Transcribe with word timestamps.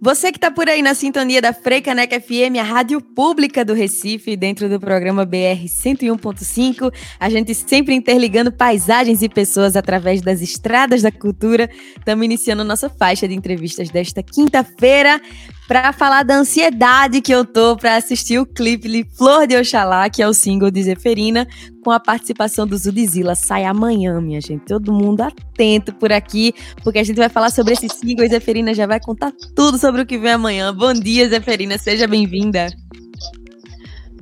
Você 0.00 0.30
que 0.30 0.38
está 0.38 0.50
por 0.50 0.68
aí 0.68 0.82
na 0.82 0.94
sintonia 0.94 1.40
da 1.40 1.52
Freicaneca 1.52 2.20
FM, 2.20 2.58
a 2.60 2.62
rádio 2.62 3.00
pública 3.00 3.64
do 3.64 3.72
Recife, 3.72 4.36
dentro 4.36 4.68
do 4.68 4.78
programa 4.78 5.24
BR 5.24 5.64
101.5, 5.66 6.92
a 7.18 7.30
gente 7.30 7.54
sempre 7.54 7.94
interligando 7.94 8.52
paisagens 8.52 9.22
e 9.22 9.28
pessoas 9.28 9.76
através 9.76 10.20
das 10.20 10.40
estradas 10.40 11.02
da 11.02 11.10
cultura. 11.10 11.70
Estamos 11.96 12.24
iniciando 12.24 12.62
nossa 12.62 12.88
faixa 12.88 13.26
de 13.26 13.34
entrevistas 13.34 13.90
desta 13.90 14.22
quinta-feira 14.22 15.20
para 15.66 15.92
falar 15.92 16.22
da 16.22 16.36
ansiedade 16.36 17.20
que 17.20 17.32
eu 17.32 17.44
tô 17.44 17.76
para 17.76 17.96
assistir 17.96 18.38
o 18.38 18.46
clipe 18.46 18.88
de 18.88 19.04
Flor 19.16 19.46
de 19.46 19.56
Oxalá, 19.56 20.10
que 20.10 20.22
é 20.22 20.28
o 20.28 20.34
single 20.34 20.70
de 20.70 20.82
Zeferina, 20.82 21.46
com 21.84 21.90
a 21.90 22.00
participação 22.00 22.66
do 22.66 22.76
Zudizila. 22.76 23.34
Sai 23.34 23.64
amanhã, 23.64 24.20
minha 24.20 24.40
gente. 24.40 24.64
Todo 24.64 24.92
mundo 24.92 25.22
atento 25.22 25.92
por 25.94 26.12
aqui, 26.12 26.52
porque 26.82 26.98
a 26.98 27.04
gente 27.04 27.16
vai 27.16 27.28
falar 27.28 27.50
sobre 27.50 27.74
esse 27.74 27.88
single 27.88 28.24
e 28.24 28.28
Zeferina 28.28 28.74
já 28.74 28.86
vai 28.86 29.00
contar 29.00 29.32
tudo 29.54 29.78
sobre 29.78 30.02
o 30.02 30.06
que 30.06 30.18
vem 30.18 30.32
amanhã. 30.32 30.74
Bom 30.74 30.92
dia, 30.92 31.28
Zeferina. 31.28 31.78
Seja 31.78 32.06
bem-vinda. 32.06 32.66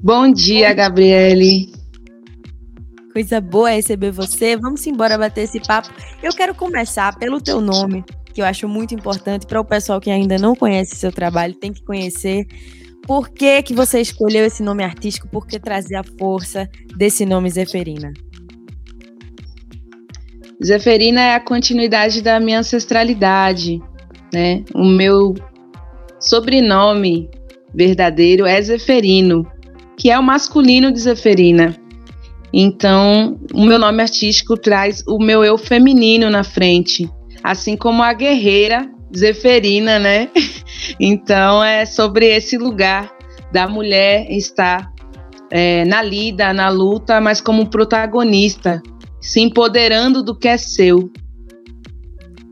Bom 0.02 0.30
dia, 0.32 0.72
Gabriele. 0.72 1.72
Coisa 3.12 3.40
boa 3.40 3.70
receber 3.70 4.12
você. 4.12 4.56
Vamos 4.56 4.86
embora 4.86 5.18
bater 5.18 5.42
esse 5.42 5.60
papo. 5.60 5.90
Eu 6.22 6.32
quero 6.32 6.54
começar 6.54 7.18
pelo 7.18 7.40
teu 7.40 7.60
nome, 7.60 8.04
que 8.32 8.40
eu 8.40 8.44
acho 8.44 8.68
muito 8.68 8.94
importante 8.94 9.46
para 9.46 9.60
o 9.60 9.64
pessoal 9.64 10.00
que 10.00 10.10
ainda 10.10 10.38
não 10.38 10.54
conhece 10.54 10.96
seu 10.96 11.12
trabalho, 11.12 11.54
tem 11.54 11.72
que 11.72 11.82
conhecer. 11.82 12.46
Por 13.06 13.30
que, 13.30 13.62
que 13.62 13.74
você 13.74 14.00
escolheu 14.00 14.44
esse 14.44 14.62
nome 14.62 14.84
artístico? 14.84 15.28
Por 15.28 15.46
que 15.46 15.58
trazer 15.58 15.96
a 15.96 16.04
força 16.04 16.68
desse 16.96 17.24
nome 17.26 17.50
Zeferina? 17.50 18.12
Zeferina 20.64 21.20
é 21.20 21.34
a 21.34 21.40
continuidade 21.40 22.20
da 22.20 22.38
minha 22.38 22.60
ancestralidade, 22.60 23.80
né? 24.32 24.62
O 24.74 24.84
meu 24.84 25.34
sobrenome 26.20 27.30
verdadeiro 27.74 28.44
é 28.44 28.60
Zeferino, 28.60 29.50
que 29.96 30.10
é 30.10 30.18
o 30.18 30.22
masculino 30.22 30.92
de 30.92 31.00
Zeferina. 31.00 31.74
Então, 32.52 33.38
o 33.54 33.64
meu 33.64 33.78
nome 33.78 34.02
artístico 34.02 34.56
traz 34.56 35.02
o 35.06 35.18
meu 35.18 35.42
eu 35.42 35.56
feminino 35.56 36.28
na 36.28 36.44
frente 36.44 37.08
assim 37.42 37.76
como 37.76 38.02
a 38.02 38.12
guerreira 38.12 38.90
Zeferina, 39.16 39.98
né? 39.98 40.28
Então 40.98 41.62
é 41.62 41.86
sobre 41.86 42.26
esse 42.26 42.56
lugar 42.58 43.10
da 43.52 43.68
mulher 43.68 44.30
estar 44.30 44.92
é, 45.50 45.84
na 45.84 46.02
lida, 46.02 46.52
na 46.52 46.68
luta, 46.68 47.20
mas 47.20 47.40
como 47.40 47.68
protagonista, 47.68 48.82
se 49.20 49.40
empoderando 49.40 50.22
do 50.22 50.36
que 50.36 50.48
é 50.48 50.56
seu. 50.56 51.10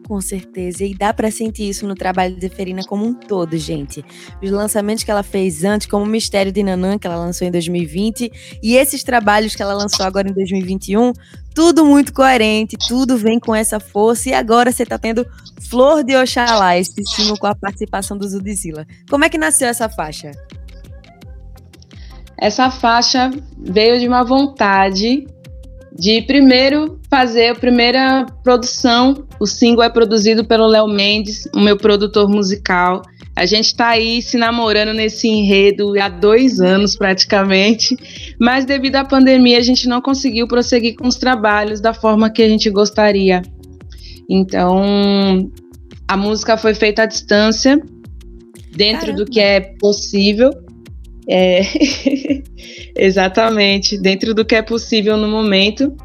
Com 0.09 0.23
certeza, 0.23 0.85
e 0.85 0.95
dá 0.95 1.13
para 1.13 1.31
sentir 1.31 1.69
isso 1.69 1.87
no 1.87 1.95
trabalho 1.95 2.35
de 2.35 2.41
Zeferina 2.41 2.83
como 2.83 3.05
um 3.05 3.13
todo, 3.13 3.59
gente. 3.59 4.03
Os 4.43 4.51
lançamentos 4.51 5.05
que 5.05 5.11
ela 5.11 5.23
fez 5.23 5.65
antes, 5.65 5.87
como 5.87 6.07
o 6.07 6.09
Mistério 6.09 6.51
de 6.51 6.63
Nanã, 6.63 6.99
que 6.99 7.07
ela 7.07 7.17
lançou 7.17 7.47
em 7.47 7.51
2020, 7.51 8.33
e 8.63 8.77
esses 8.77 9.03
trabalhos 9.03 9.55
que 9.55 9.63
ela 9.63 9.75
lançou 9.75 10.07
agora 10.07 10.27
em 10.27 10.33
2021, 10.33 11.13
tudo 11.59 11.85
muito 11.85 12.13
coerente, 12.13 12.77
tudo 12.79 13.19
vem 13.19 13.41
com 13.41 13.53
essa 13.53 13.81
força. 13.81 14.29
E 14.29 14.33
agora 14.33 14.71
você 14.71 14.85
está 14.85 14.97
tendo 14.97 15.27
Flor 15.69 16.05
de 16.05 16.15
Oxalá, 16.15 16.79
esse 16.79 17.05
single 17.05 17.37
com 17.37 17.49
a 17.49 17.55
participação 17.55 18.17
do 18.17 18.29
Zudizila. 18.29 18.87
Como 19.11 19.25
é 19.25 19.29
que 19.29 19.37
nasceu 19.37 19.67
essa 19.67 19.89
faixa? 19.89 20.31
Essa 22.41 22.71
faixa 22.71 23.33
veio 23.59 23.99
de 23.99 24.07
uma 24.07 24.23
vontade 24.23 25.27
de 25.99 26.23
primeiro 26.23 27.01
fazer 27.11 27.49
a 27.49 27.55
primeira 27.57 28.25
produção. 28.45 29.27
O 29.41 29.45
single 29.47 29.83
é 29.83 29.91
produzido 29.91 30.45
pelo 30.45 30.65
Léo 30.65 30.87
Mendes, 30.87 31.49
o 31.53 31.59
meu 31.59 31.77
produtor 31.77 32.29
musical. 32.29 33.03
A 33.39 33.47
gente 33.47 33.67
está 33.67 33.91
aí 33.91 34.21
se 34.21 34.37
namorando 34.37 34.93
nesse 34.93 35.29
enredo 35.29 35.93
há 36.03 36.09
dois 36.09 36.61
anos 36.61 36.97
praticamente, 36.97 37.97
mas 38.37 38.65
devido 38.65 38.97
à 38.97 39.05
pandemia 39.05 39.59
a 39.59 39.63
gente 39.63 39.89
não 39.89 40.03
conseguiu 40.03 40.49
prosseguir 40.49 40.97
com 40.97 41.07
os 41.07 41.15
trabalhos 41.15 41.81
da 41.81 41.95
forma 41.95 42.31
que 42.31 42.43
a 42.43 42.49
gente 42.49 42.69
gostaria. 42.69 43.41
Então 44.29 45.49
a 46.09 46.17
música 46.17 46.57
foi 46.57 46.75
feita 46.75 47.05
à 47.05 47.07
distância, 47.07 47.81
dentro 48.75 49.13
Caramba. 49.13 49.25
do 49.25 49.31
que 49.31 49.39
é 49.39 49.61
possível. 49.79 50.51
É... 51.31 51.61
Exatamente, 52.99 53.97
dentro 53.97 54.35
do 54.35 54.45
que 54.45 54.57
é 54.57 54.63
possível 54.63 55.17
no 55.17 55.29
momento. 55.29 55.97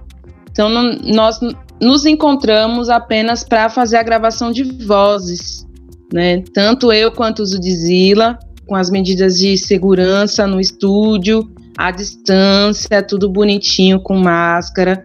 Então 0.52 0.70
nós 0.70 1.40
nos 1.82 2.06
encontramos 2.06 2.90
apenas 2.90 3.44
para 3.44 3.70
fazer 3.70 3.98
a 3.98 4.04
gravação 4.04 4.52
de 4.52 4.62
vozes 4.86 5.66
né? 6.13 6.44
Tanto 6.53 6.94
eu 6.94 7.12
quanto 7.12 7.41
o 7.41 7.46
Zudizila, 7.46 8.38
com 8.68 8.75
as 8.75 8.91
medidas 8.91 9.40
de 9.40 9.57
segurança 9.57 10.46
no 10.46 10.62
estúdio, 10.62 11.51
à 11.75 11.90
distância, 11.90 13.01
tudo 13.01 13.28
bonitinho, 13.28 14.00
com 14.00 14.16
máscara. 14.16 15.03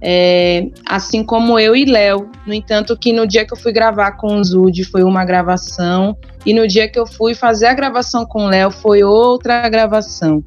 É, 0.00 0.68
assim 0.86 1.24
como 1.24 1.58
eu 1.58 1.74
e 1.74 1.84
Léo. 1.84 2.30
No 2.46 2.54
entanto, 2.54 2.96
que 2.96 3.12
no 3.12 3.26
dia 3.26 3.44
que 3.44 3.52
eu 3.52 3.58
fui 3.58 3.72
gravar 3.72 4.12
com 4.12 4.36
o 4.36 4.44
Zud 4.44 4.84
foi 4.84 5.02
uma 5.02 5.24
gravação, 5.24 6.16
e 6.46 6.54
no 6.54 6.68
dia 6.68 6.88
que 6.88 6.98
eu 6.98 7.06
fui 7.06 7.34
fazer 7.34 7.66
a 7.66 7.74
gravação 7.74 8.24
com 8.24 8.44
o 8.44 8.48
Léo 8.48 8.70
foi 8.70 9.02
outra 9.02 9.68
gravação. 9.68 10.44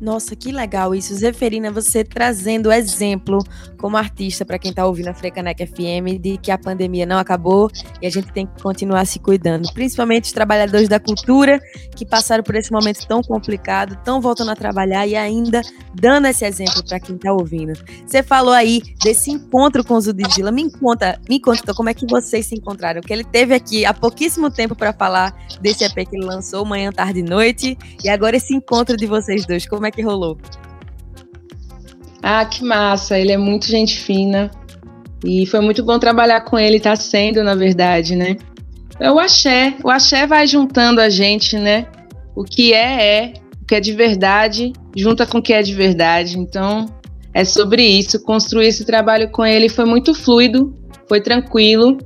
Nossa, 0.00 0.34
que 0.34 0.50
legal 0.50 0.94
isso. 0.94 1.14
Zeferina, 1.14 1.70
você 1.70 2.02
trazendo 2.02 2.72
exemplo 2.72 3.38
como 3.80 3.96
artista 3.96 4.44
para 4.44 4.58
quem 4.58 4.70
está 4.70 4.86
ouvindo 4.86 5.08
a 5.08 5.14
Frecanec 5.14 5.66
FM 5.66 6.20
de 6.20 6.36
que 6.36 6.50
a 6.50 6.58
pandemia 6.58 7.06
não 7.06 7.18
acabou 7.18 7.70
e 8.00 8.06
a 8.06 8.10
gente 8.10 8.30
tem 8.32 8.46
que 8.46 8.62
continuar 8.62 9.04
se 9.06 9.18
cuidando. 9.18 9.72
Principalmente 9.72 10.24
os 10.24 10.32
trabalhadores 10.32 10.88
da 10.88 11.00
cultura 11.00 11.60
que 11.96 12.04
passaram 12.04 12.44
por 12.44 12.54
esse 12.54 12.70
momento 12.70 13.06
tão 13.06 13.22
complicado, 13.22 13.94
estão 13.94 14.20
voltando 14.20 14.50
a 14.50 14.56
trabalhar 14.56 15.06
e 15.06 15.16
ainda 15.16 15.62
dando 15.94 16.26
esse 16.26 16.44
exemplo 16.44 16.84
para 16.84 17.00
quem 17.00 17.16
está 17.16 17.32
ouvindo. 17.32 17.72
Você 18.06 18.22
falou 18.22 18.52
aí 18.52 18.82
desse 19.02 19.30
encontro 19.30 19.82
com 19.82 19.94
o 19.94 20.00
Zudizila. 20.00 20.52
Me 20.52 20.70
conta, 20.70 21.18
me 21.28 21.40
conta 21.40 21.60
então, 21.62 21.74
como 21.74 21.88
é 21.88 21.94
que 21.94 22.06
vocês 22.06 22.46
se 22.46 22.54
encontraram. 22.54 23.00
Que 23.00 23.12
ele 23.12 23.24
teve 23.24 23.54
aqui 23.54 23.84
há 23.84 23.94
pouquíssimo 23.94 24.50
tempo 24.50 24.74
para 24.74 24.92
falar 24.92 25.34
desse 25.60 25.84
EP 25.84 25.94
que 25.94 26.16
ele 26.16 26.26
lançou, 26.26 26.64
Manhã, 26.64 26.92
Tarde 26.92 27.20
e 27.20 27.22
Noite, 27.22 27.78
e 28.04 28.08
agora 28.08 28.36
esse 28.36 28.54
encontro 28.54 28.96
de 28.96 29.06
vocês 29.06 29.46
dois. 29.46 29.66
Como 29.66 29.86
é 29.86 29.90
que 29.90 30.02
rolou? 30.02 30.38
Ah, 32.22 32.44
que 32.44 32.64
massa! 32.64 33.18
Ele 33.18 33.32
é 33.32 33.36
muito 33.36 33.66
gente 33.66 33.98
fina 33.98 34.50
e 35.24 35.46
foi 35.46 35.60
muito 35.60 35.82
bom 35.82 35.98
trabalhar 35.98 36.42
com 36.42 36.58
ele, 36.58 36.80
tá 36.80 36.96
sendo, 36.96 37.42
na 37.42 37.54
verdade, 37.54 38.16
né? 38.16 38.36
É 38.98 39.10
o 39.10 39.18
axé. 39.18 39.74
O 39.82 39.90
axé 39.90 40.26
vai 40.26 40.46
juntando 40.46 41.00
a 41.00 41.08
gente, 41.08 41.56
né? 41.58 41.86
O 42.34 42.44
que 42.44 42.72
é, 42.72 43.06
é. 43.06 43.32
O 43.62 43.66
que 43.66 43.74
é 43.74 43.80
de 43.80 43.92
verdade, 43.92 44.72
junta 44.96 45.26
com 45.26 45.38
o 45.38 45.42
que 45.42 45.52
é 45.52 45.62
de 45.62 45.74
verdade. 45.74 46.38
Então, 46.38 46.86
é 47.32 47.44
sobre 47.44 47.82
isso. 47.82 48.22
Construir 48.22 48.66
esse 48.66 48.84
trabalho 48.84 49.30
com 49.30 49.44
ele 49.44 49.68
foi 49.68 49.84
muito 49.84 50.14
fluido, 50.14 50.74
foi 51.08 51.20
tranquilo. 51.20 51.98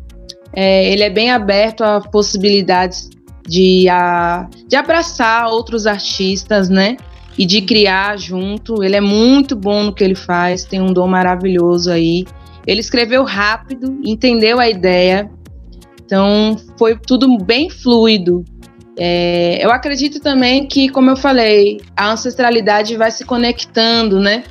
É, 0.52 0.90
ele 0.90 1.02
é 1.02 1.10
bem 1.10 1.30
aberto 1.30 1.82
a 1.82 2.00
possibilidades 2.00 3.10
de, 3.46 3.88
a, 3.88 4.48
de 4.68 4.76
abraçar 4.76 5.48
outros 5.48 5.86
artistas, 5.86 6.68
né? 6.68 6.96
E 7.38 7.44
de 7.44 7.62
criar 7.62 8.18
junto. 8.18 8.82
Ele 8.82 8.96
é 8.96 9.00
muito 9.00 9.56
bom 9.56 9.84
no 9.84 9.94
que 9.94 10.02
ele 10.02 10.14
faz, 10.14 10.64
tem 10.64 10.80
um 10.80 10.92
dom 10.92 11.06
maravilhoso 11.06 11.90
aí. 11.90 12.24
Ele 12.66 12.80
escreveu 12.80 13.24
rápido, 13.24 13.98
entendeu 14.02 14.58
a 14.58 14.68
ideia, 14.68 15.30
então 16.04 16.56
foi 16.78 16.96
tudo 16.96 17.36
bem 17.38 17.68
fluido. 17.68 18.44
É, 18.96 19.58
eu 19.64 19.70
acredito 19.70 20.20
também 20.20 20.66
que, 20.66 20.88
como 20.88 21.10
eu 21.10 21.16
falei, 21.16 21.80
a 21.96 22.12
ancestralidade 22.12 22.96
vai 22.96 23.10
se 23.10 23.24
conectando, 23.24 24.20
né? 24.20 24.44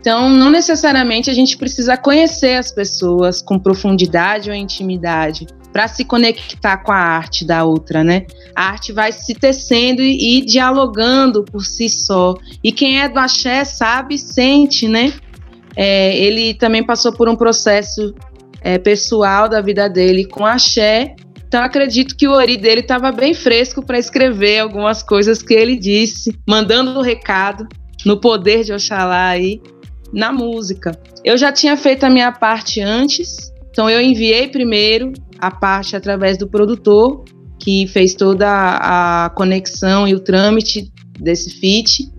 Então, 0.00 0.28
não 0.28 0.50
necessariamente 0.50 1.30
a 1.30 1.34
gente 1.34 1.56
precisa 1.56 1.96
conhecer 1.96 2.54
as 2.54 2.72
pessoas 2.72 3.40
com 3.42 3.58
profundidade 3.58 4.50
ou 4.50 4.56
intimidade 4.56 5.46
para 5.72 5.86
se 5.88 6.04
conectar 6.04 6.78
com 6.78 6.92
a 6.92 6.96
arte 6.96 7.44
da 7.44 7.64
outra, 7.64 8.02
né? 8.02 8.26
A 8.54 8.70
arte 8.70 8.92
vai 8.92 9.12
se 9.12 9.34
tecendo 9.34 10.02
e, 10.02 10.38
e 10.38 10.44
dialogando 10.44 11.44
por 11.44 11.64
si 11.64 11.88
só. 11.88 12.34
E 12.62 12.72
quem 12.72 13.00
é 13.00 13.08
do 13.08 13.18
axé 13.18 13.64
sabe, 13.64 14.18
sente, 14.18 14.88
né? 14.88 15.12
É, 15.76 16.16
ele 16.16 16.54
também 16.54 16.82
passou 16.82 17.12
por 17.12 17.28
um 17.28 17.36
processo 17.36 18.14
é, 18.60 18.78
pessoal 18.78 19.48
da 19.48 19.60
vida 19.60 19.88
dele 19.88 20.24
com 20.24 20.44
axé. 20.44 21.14
Então 21.46 21.62
acredito 21.62 22.16
que 22.16 22.28
o 22.28 22.32
ori 22.32 22.56
dele 22.56 22.80
estava 22.80 23.10
bem 23.10 23.32
fresco 23.32 23.82
para 23.82 23.98
escrever 23.98 24.58
algumas 24.58 25.02
coisas 25.02 25.40
que 25.42 25.54
ele 25.54 25.76
disse, 25.76 26.36
mandando 26.46 26.90
o 26.90 26.98
um 26.98 27.02
recado 27.02 27.66
no 28.04 28.20
poder 28.20 28.64
de 28.64 28.72
Oxalá 28.72 29.28
aí 29.28 29.60
na 30.12 30.32
música. 30.32 30.98
Eu 31.24 31.36
já 31.36 31.52
tinha 31.52 31.76
feito 31.76 32.04
a 32.04 32.10
minha 32.10 32.32
parte 32.32 32.80
antes, 32.80 33.52
então 33.70 33.88
eu 33.88 34.00
enviei 34.00 34.48
primeiro 34.48 35.12
a 35.38 35.50
parte 35.50 35.94
através 35.94 36.36
do 36.36 36.48
produtor, 36.48 37.24
que 37.58 37.86
fez 37.86 38.14
toda 38.14 38.48
a 38.48 39.30
conexão 39.30 40.06
e 40.06 40.14
o 40.14 40.20
trâmite 40.20 40.90
desse 41.18 41.50
feat. 41.50 42.10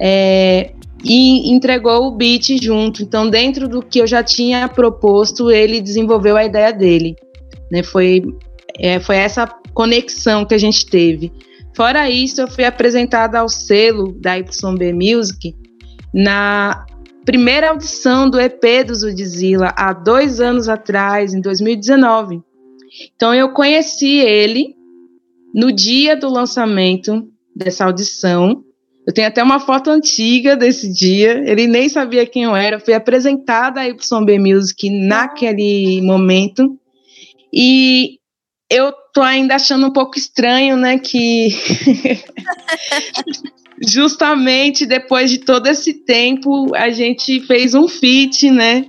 é, 0.00 0.72
e 1.04 1.52
entregou 1.52 2.06
o 2.06 2.16
beat 2.16 2.60
junto. 2.60 3.02
Então, 3.02 3.28
dentro 3.28 3.68
do 3.68 3.82
que 3.82 4.00
eu 4.00 4.06
já 4.06 4.22
tinha 4.22 4.68
proposto, 4.68 5.50
ele 5.50 5.80
desenvolveu 5.80 6.36
a 6.36 6.44
ideia 6.44 6.72
dele. 6.72 7.14
Né? 7.70 7.82
Foi, 7.82 8.22
é, 8.78 8.98
foi 8.98 9.16
essa 9.16 9.46
conexão 9.72 10.44
que 10.44 10.54
a 10.54 10.58
gente 10.58 10.86
teve. 10.86 11.32
Fora 11.74 12.10
isso, 12.10 12.40
eu 12.40 12.48
fui 12.48 12.64
apresentada 12.64 13.38
ao 13.38 13.48
selo 13.48 14.12
da 14.20 14.34
YB 14.34 14.92
Music 14.92 15.54
na 16.12 16.84
primeira 17.28 17.68
audição 17.68 18.30
do 18.30 18.40
EP 18.40 18.86
do 18.86 18.94
Zudzilla, 18.94 19.74
há 19.76 19.92
dois 19.92 20.40
anos 20.40 20.66
atrás, 20.66 21.34
em 21.34 21.42
2019. 21.42 22.40
Então, 23.14 23.34
eu 23.34 23.52
conheci 23.52 24.16
ele 24.16 24.74
no 25.54 25.70
dia 25.70 26.16
do 26.16 26.30
lançamento 26.30 27.28
dessa 27.54 27.84
audição. 27.84 28.64
Eu 29.06 29.12
tenho 29.12 29.28
até 29.28 29.42
uma 29.42 29.60
foto 29.60 29.90
antiga 29.90 30.56
desse 30.56 30.90
dia. 30.90 31.42
Ele 31.44 31.66
nem 31.66 31.86
sabia 31.90 32.24
quem 32.24 32.44
eu 32.44 32.56
era. 32.56 32.80
Fui 32.80 32.94
apresentada 32.94 33.82
a 33.82 33.84
YB 33.84 34.38
Music 34.38 34.88
naquele 34.88 36.00
momento. 36.00 36.80
E 37.52 38.16
eu 38.70 38.90
tô 39.12 39.20
ainda 39.20 39.56
achando 39.56 39.86
um 39.86 39.92
pouco 39.92 40.18
estranho, 40.18 40.78
né, 40.78 40.98
que 40.98 41.48
justamente 43.86 44.86
depois 44.86 45.30
de 45.30 45.38
todo 45.38 45.66
esse 45.66 45.94
tempo 46.04 46.74
a 46.74 46.90
gente 46.90 47.40
fez 47.40 47.74
um 47.74 47.86
feat, 47.86 48.50
né, 48.50 48.86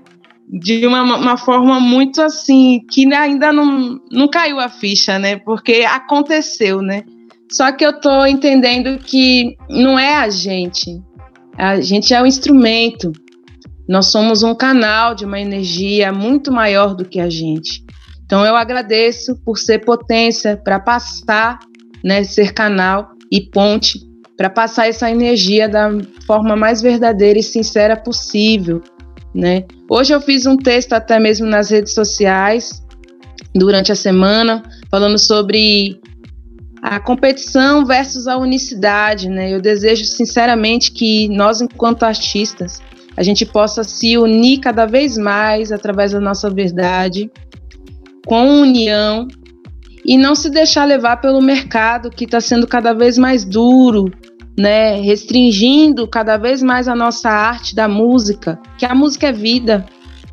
de 0.49 0.85
uma, 0.87 1.03
uma 1.03 1.37
forma 1.37 1.79
muito 1.79 2.21
assim, 2.21 2.81
que 2.91 3.11
ainda 3.13 3.53
não, 3.53 3.99
não 4.11 4.27
caiu 4.27 4.59
a 4.59 4.67
ficha, 4.67 5.19
né? 5.19 5.37
Porque 5.37 5.85
aconteceu, 5.87 6.81
né? 6.81 7.03
Só 7.51 7.71
que 7.71 7.85
eu 7.85 7.99
tô 7.99 8.25
entendendo 8.25 8.97
que 8.97 9.55
não 9.69 9.97
é 9.97 10.15
a 10.15 10.29
gente. 10.29 10.99
A 11.55 11.79
gente 11.79 12.13
é 12.15 12.21
o 12.21 12.25
instrumento. 12.25 13.11
Nós 13.87 14.07
somos 14.07 14.41
um 14.41 14.55
canal 14.55 15.13
de 15.13 15.23
uma 15.23 15.39
energia 15.39 16.11
muito 16.11 16.51
maior 16.51 16.95
do 16.95 17.05
que 17.05 17.19
a 17.19 17.29
gente. 17.29 17.83
Então 18.25 18.43
eu 18.43 18.55
agradeço 18.55 19.35
por 19.43 19.57
ser 19.57 19.79
potência 19.79 20.57
para 20.57 20.79
passar, 20.79 21.59
né, 22.03 22.23
ser 22.23 22.53
canal 22.53 23.11
e 23.31 23.41
ponte 23.41 24.08
para 24.39 24.49
passar 24.49 24.87
essa 24.87 25.11
energia 25.11 25.67
da 25.67 25.91
forma 26.25 26.55
mais 26.55 26.81
verdadeira 26.81 27.37
e 27.37 27.43
sincera 27.43 27.97
possível, 27.97 28.81
né? 29.35 29.65
Hoje 29.89 30.13
eu 30.13 30.21
fiz 30.21 30.45
um 30.45 30.55
texto 30.55 30.93
até 30.93 31.19
mesmo 31.19 31.45
nas 31.45 31.69
redes 31.69 31.93
sociais 31.93 32.81
durante 33.53 33.91
a 33.91 33.95
semana 33.95 34.63
falando 34.89 35.19
sobre 35.19 35.99
a 36.81 37.01
competição 37.01 37.85
versus 37.85 38.27
a 38.27 38.37
unicidade, 38.37 39.27
né? 39.27 39.53
Eu 39.53 39.59
desejo 39.59 40.05
sinceramente 40.05 40.93
que 40.93 41.27
nós 41.27 41.59
enquanto 41.59 42.03
artistas 42.03 42.81
a 43.17 43.23
gente 43.23 43.45
possa 43.45 43.83
se 43.83 44.17
unir 44.17 44.59
cada 44.61 44.85
vez 44.85 45.17
mais 45.17 45.69
através 45.69 46.13
da 46.13 46.21
nossa 46.21 46.49
verdade, 46.49 47.29
com 48.25 48.61
união 48.61 49.27
e 50.05 50.17
não 50.17 50.35
se 50.35 50.49
deixar 50.49 50.85
levar 50.85 51.17
pelo 51.17 51.41
mercado 51.41 52.09
que 52.09 52.25
está 52.25 52.39
sendo 52.39 52.67
cada 52.67 52.93
vez 52.93 53.17
mais 53.17 53.43
duro, 53.43 54.11
né, 54.57 54.99
restringindo 55.01 56.07
cada 56.07 56.37
vez 56.37 56.61
mais 56.61 56.87
a 56.87 56.95
nossa 56.95 57.29
arte 57.29 57.75
da 57.75 57.87
música, 57.87 58.59
que 58.77 58.85
a 58.85 58.93
música 58.93 59.27
é 59.27 59.31
vida, 59.31 59.85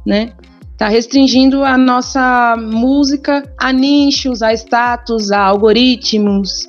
né? 0.04 0.32
Tá 0.76 0.88
restringindo 0.88 1.64
a 1.64 1.78
nossa 1.78 2.54
música 2.56 3.42
a 3.58 3.72
nichos, 3.72 4.42
a 4.42 4.52
status, 4.52 5.30
a 5.30 5.40
algoritmos, 5.40 6.68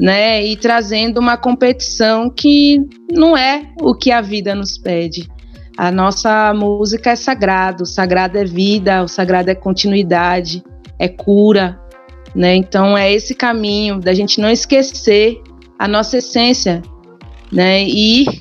né? 0.00 0.44
E 0.44 0.56
trazendo 0.56 1.18
uma 1.18 1.36
competição 1.36 2.30
que 2.30 2.80
não 3.10 3.36
é 3.36 3.62
o 3.80 3.94
que 3.94 4.10
a 4.10 4.20
vida 4.20 4.54
nos 4.54 4.78
pede. 4.78 5.28
A 5.76 5.90
nossa 5.90 6.54
música 6.54 7.10
é 7.10 7.16
sagrado, 7.16 7.82
o 7.82 7.86
sagrado 7.86 8.38
é 8.38 8.44
vida, 8.44 9.02
o 9.02 9.08
sagrado 9.08 9.50
é 9.50 9.54
continuidade, 9.54 10.64
é 10.98 11.06
cura, 11.06 11.78
né? 12.36 12.54
Então 12.54 12.96
é 12.96 13.10
esse 13.10 13.34
caminho 13.34 13.98
da 13.98 14.12
gente 14.12 14.40
não 14.40 14.50
esquecer 14.50 15.40
a 15.78 15.88
nossa 15.88 16.18
essência, 16.18 16.82
né? 17.50 17.82
E 17.82 18.24
ir 18.24 18.40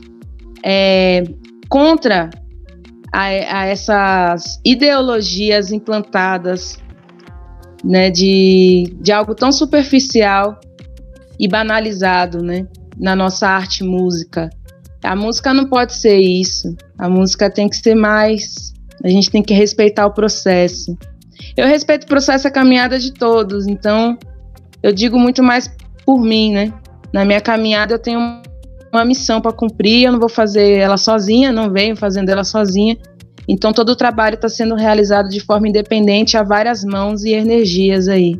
é, 0.63 1.23
contra 1.69 2.29
a, 3.11 3.23
a, 3.23 3.65
essas 3.67 4.59
ideologias 4.65 5.71
implantadas, 5.71 6.77
né? 7.83 8.11
De, 8.11 8.93
de 8.99 9.13
algo 9.13 9.33
tão 9.33 9.51
superficial 9.51 10.59
e 11.39 11.47
banalizado, 11.47 12.43
né? 12.43 12.67
Na 12.99 13.15
nossa 13.15 13.47
arte 13.47 13.81
música. 13.81 14.49
A 15.01 15.15
música 15.15 15.53
não 15.53 15.69
pode 15.69 15.93
ser 15.93 16.19
isso. 16.19 16.75
A 16.97 17.07
música 17.07 17.49
tem 17.49 17.69
que 17.69 17.77
ser 17.77 17.95
mais. 17.95 18.73
A 19.01 19.07
gente 19.07 19.31
tem 19.31 19.41
que 19.41 19.53
respeitar 19.53 20.05
o 20.05 20.13
processo. 20.13 20.97
Eu 21.55 21.67
respeito 21.67 22.03
o 22.03 22.07
processo, 22.07 22.47
a 22.47 22.51
caminhada 22.51 22.99
de 22.99 23.13
todos. 23.13 23.67
Então, 23.67 24.17
eu 24.81 24.91
digo 24.91 25.17
muito 25.19 25.41
mais 25.41 25.69
por 26.05 26.19
mim, 26.19 26.53
né? 26.53 26.73
na 27.15 27.23
minha 27.23 27.39
caminhada 27.39 27.93
eu 27.93 27.99
tenho 27.99 28.19
uma 28.91 29.05
missão 29.05 29.39
para 29.39 29.53
cumprir, 29.53 30.03
eu 30.03 30.11
não 30.11 30.19
vou 30.19 30.27
fazer 30.27 30.79
ela 30.79 30.97
sozinha, 30.97 31.49
não 31.49 31.71
venho 31.71 31.95
fazendo 31.95 32.27
ela 32.27 32.43
sozinha. 32.43 32.97
Então 33.47 33.71
todo 33.71 33.89
o 33.89 33.95
trabalho 33.95 34.35
está 34.35 34.49
sendo 34.49 34.75
realizado 34.75 35.29
de 35.29 35.39
forma 35.39 35.69
independente 35.69 36.35
a 36.35 36.43
várias 36.43 36.83
mãos 36.83 37.23
e 37.23 37.31
energias 37.31 38.09
aí. 38.09 38.37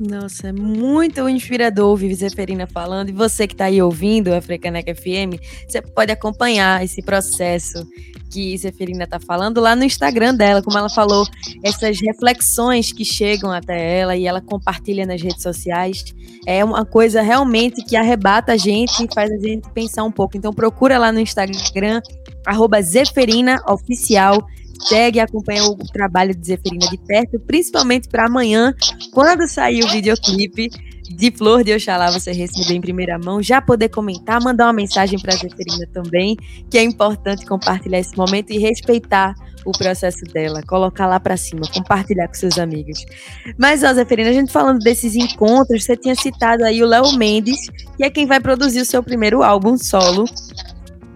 Nossa, 0.00 0.48
é 0.48 0.52
muito 0.52 1.28
inspirador 1.28 1.90
ouvir 1.90 2.14
Zeferina 2.14 2.66
falando. 2.66 3.10
E 3.10 3.12
você 3.12 3.46
que 3.46 3.52
está 3.52 3.66
aí 3.66 3.82
ouvindo 3.82 4.32
a 4.32 4.40
Frecaneca 4.40 4.94
FM, 4.94 5.36
você 5.68 5.82
pode 5.82 6.10
acompanhar 6.10 6.82
esse 6.82 7.02
processo 7.02 7.86
que 8.30 8.56
Zeferina 8.56 9.04
está 9.04 9.20
falando 9.20 9.60
lá 9.60 9.76
no 9.76 9.84
Instagram 9.84 10.34
dela, 10.34 10.62
como 10.62 10.78
ela 10.78 10.88
falou, 10.88 11.26
essas 11.62 12.00
reflexões 12.00 12.92
que 12.92 13.04
chegam 13.04 13.52
até 13.52 13.98
ela 13.98 14.16
e 14.16 14.26
ela 14.26 14.40
compartilha 14.40 15.04
nas 15.04 15.20
redes 15.20 15.42
sociais. 15.42 16.02
É 16.46 16.64
uma 16.64 16.86
coisa 16.86 17.20
realmente 17.20 17.84
que 17.84 17.94
arrebata 17.94 18.52
a 18.52 18.56
gente 18.56 19.04
e 19.04 19.14
faz 19.14 19.30
a 19.30 19.36
gente 19.36 19.68
pensar 19.74 20.04
um 20.04 20.12
pouco. 20.12 20.34
Então 20.34 20.50
procura 20.50 20.96
lá 20.96 21.12
no 21.12 21.20
Instagram, 21.20 22.00
arroba 22.46 22.80
Zeferina 22.80 23.62
Oficial 23.68 24.46
segue 24.86 25.18
e 25.18 25.20
acompanha 25.20 25.64
o 25.64 25.76
trabalho 25.76 26.34
de 26.34 26.46
Zeferina 26.46 26.86
de 26.88 26.98
perto, 26.98 27.38
principalmente 27.40 28.08
para 28.08 28.26
amanhã, 28.26 28.74
quando 29.12 29.48
sair 29.48 29.82
o 29.84 29.88
videoclipe 29.88 30.70
de 31.16 31.30
Flor 31.32 31.64
de 31.64 31.74
Oxalá, 31.74 32.10
você 32.10 32.32
receber 32.32 32.74
em 32.74 32.80
primeira 32.80 33.18
mão, 33.18 33.42
já 33.42 33.60
poder 33.60 33.88
comentar, 33.88 34.40
mandar 34.40 34.66
uma 34.66 34.72
mensagem 34.72 35.18
para 35.18 35.34
a 35.34 35.36
Zeferina 35.36 35.86
também, 35.92 36.36
que 36.70 36.78
é 36.78 36.84
importante 36.84 37.44
compartilhar 37.44 37.98
esse 37.98 38.16
momento 38.16 38.52
e 38.52 38.58
respeitar 38.58 39.34
o 39.64 39.72
processo 39.72 40.24
dela, 40.32 40.62
colocar 40.66 41.06
lá 41.06 41.18
para 41.18 41.36
cima, 41.36 41.62
compartilhar 41.72 42.28
com 42.28 42.34
seus 42.34 42.58
amigos. 42.58 43.04
Mas, 43.58 43.82
ó, 43.82 43.92
Zeferina, 43.92 44.30
a 44.30 44.32
gente 44.32 44.52
falando 44.52 44.78
desses 44.78 45.14
encontros, 45.14 45.84
você 45.84 45.96
tinha 45.96 46.14
citado 46.14 46.64
aí 46.64 46.82
o 46.82 46.86
Léo 46.86 47.12
Mendes, 47.16 47.68
que 47.96 48.04
é 48.04 48.10
quem 48.10 48.26
vai 48.26 48.40
produzir 48.40 48.80
o 48.80 48.86
seu 48.86 49.02
primeiro 49.02 49.42
álbum 49.42 49.76
solo, 49.76 50.24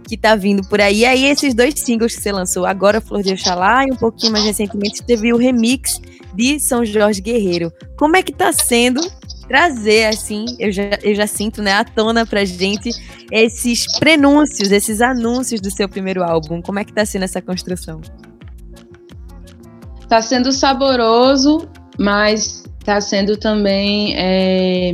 que 0.04 0.16
tá 0.16 0.36
vindo 0.36 0.66
por 0.68 0.80
aí. 0.80 1.04
Aí, 1.04 1.24
esses 1.24 1.54
dois 1.54 1.74
singles 1.74 2.14
que 2.14 2.22
você 2.22 2.30
lançou, 2.30 2.66
agora 2.66 3.00
Flor 3.00 3.22
de 3.22 3.32
Oxalá 3.32 3.84
e 3.84 3.92
um 3.92 3.96
pouquinho 3.96 4.32
mais 4.32 4.44
recentemente 4.44 5.02
teve 5.02 5.32
o 5.32 5.36
remix 5.36 6.00
de 6.34 6.60
São 6.60 6.84
Jorge 6.84 7.20
Guerreiro. 7.20 7.72
Como 7.96 8.16
é 8.16 8.22
que 8.22 8.32
tá 8.32 8.52
sendo 8.52 9.00
trazer, 9.48 10.06
assim, 10.06 10.44
eu 10.58 10.72
já, 10.72 10.90
eu 11.02 11.14
já 11.14 11.26
sinto, 11.26 11.62
né, 11.62 11.72
à 11.72 11.84
tona 11.84 12.24
pra 12.24 12.44
gente 12.44 12.90
esses 13.30 13.86
prenúncios, 13.98 14.70
esses 14.70 15.00
anúncios 15.00 15.60
do 15.60 15.70
seu 15.70 15.88
primeiro 15.88 16.22
álbum? 16.22 16.62
Como 16.62 16.78
é 16.78 16.84
que 16.84 16.92
tá 16.92 17.04
sendo 17.04 17.24
essa 17.24 17.42
construção? 17.42 18.00
Tá 20.08 20.20
sendo 20.22 20.52
saboroso, 20.52 21.68
mas 21.98 22.64
tá 22.84 23.00
sendo 23.00 23.36
também 23.36 24.14
é, 24.16 24.92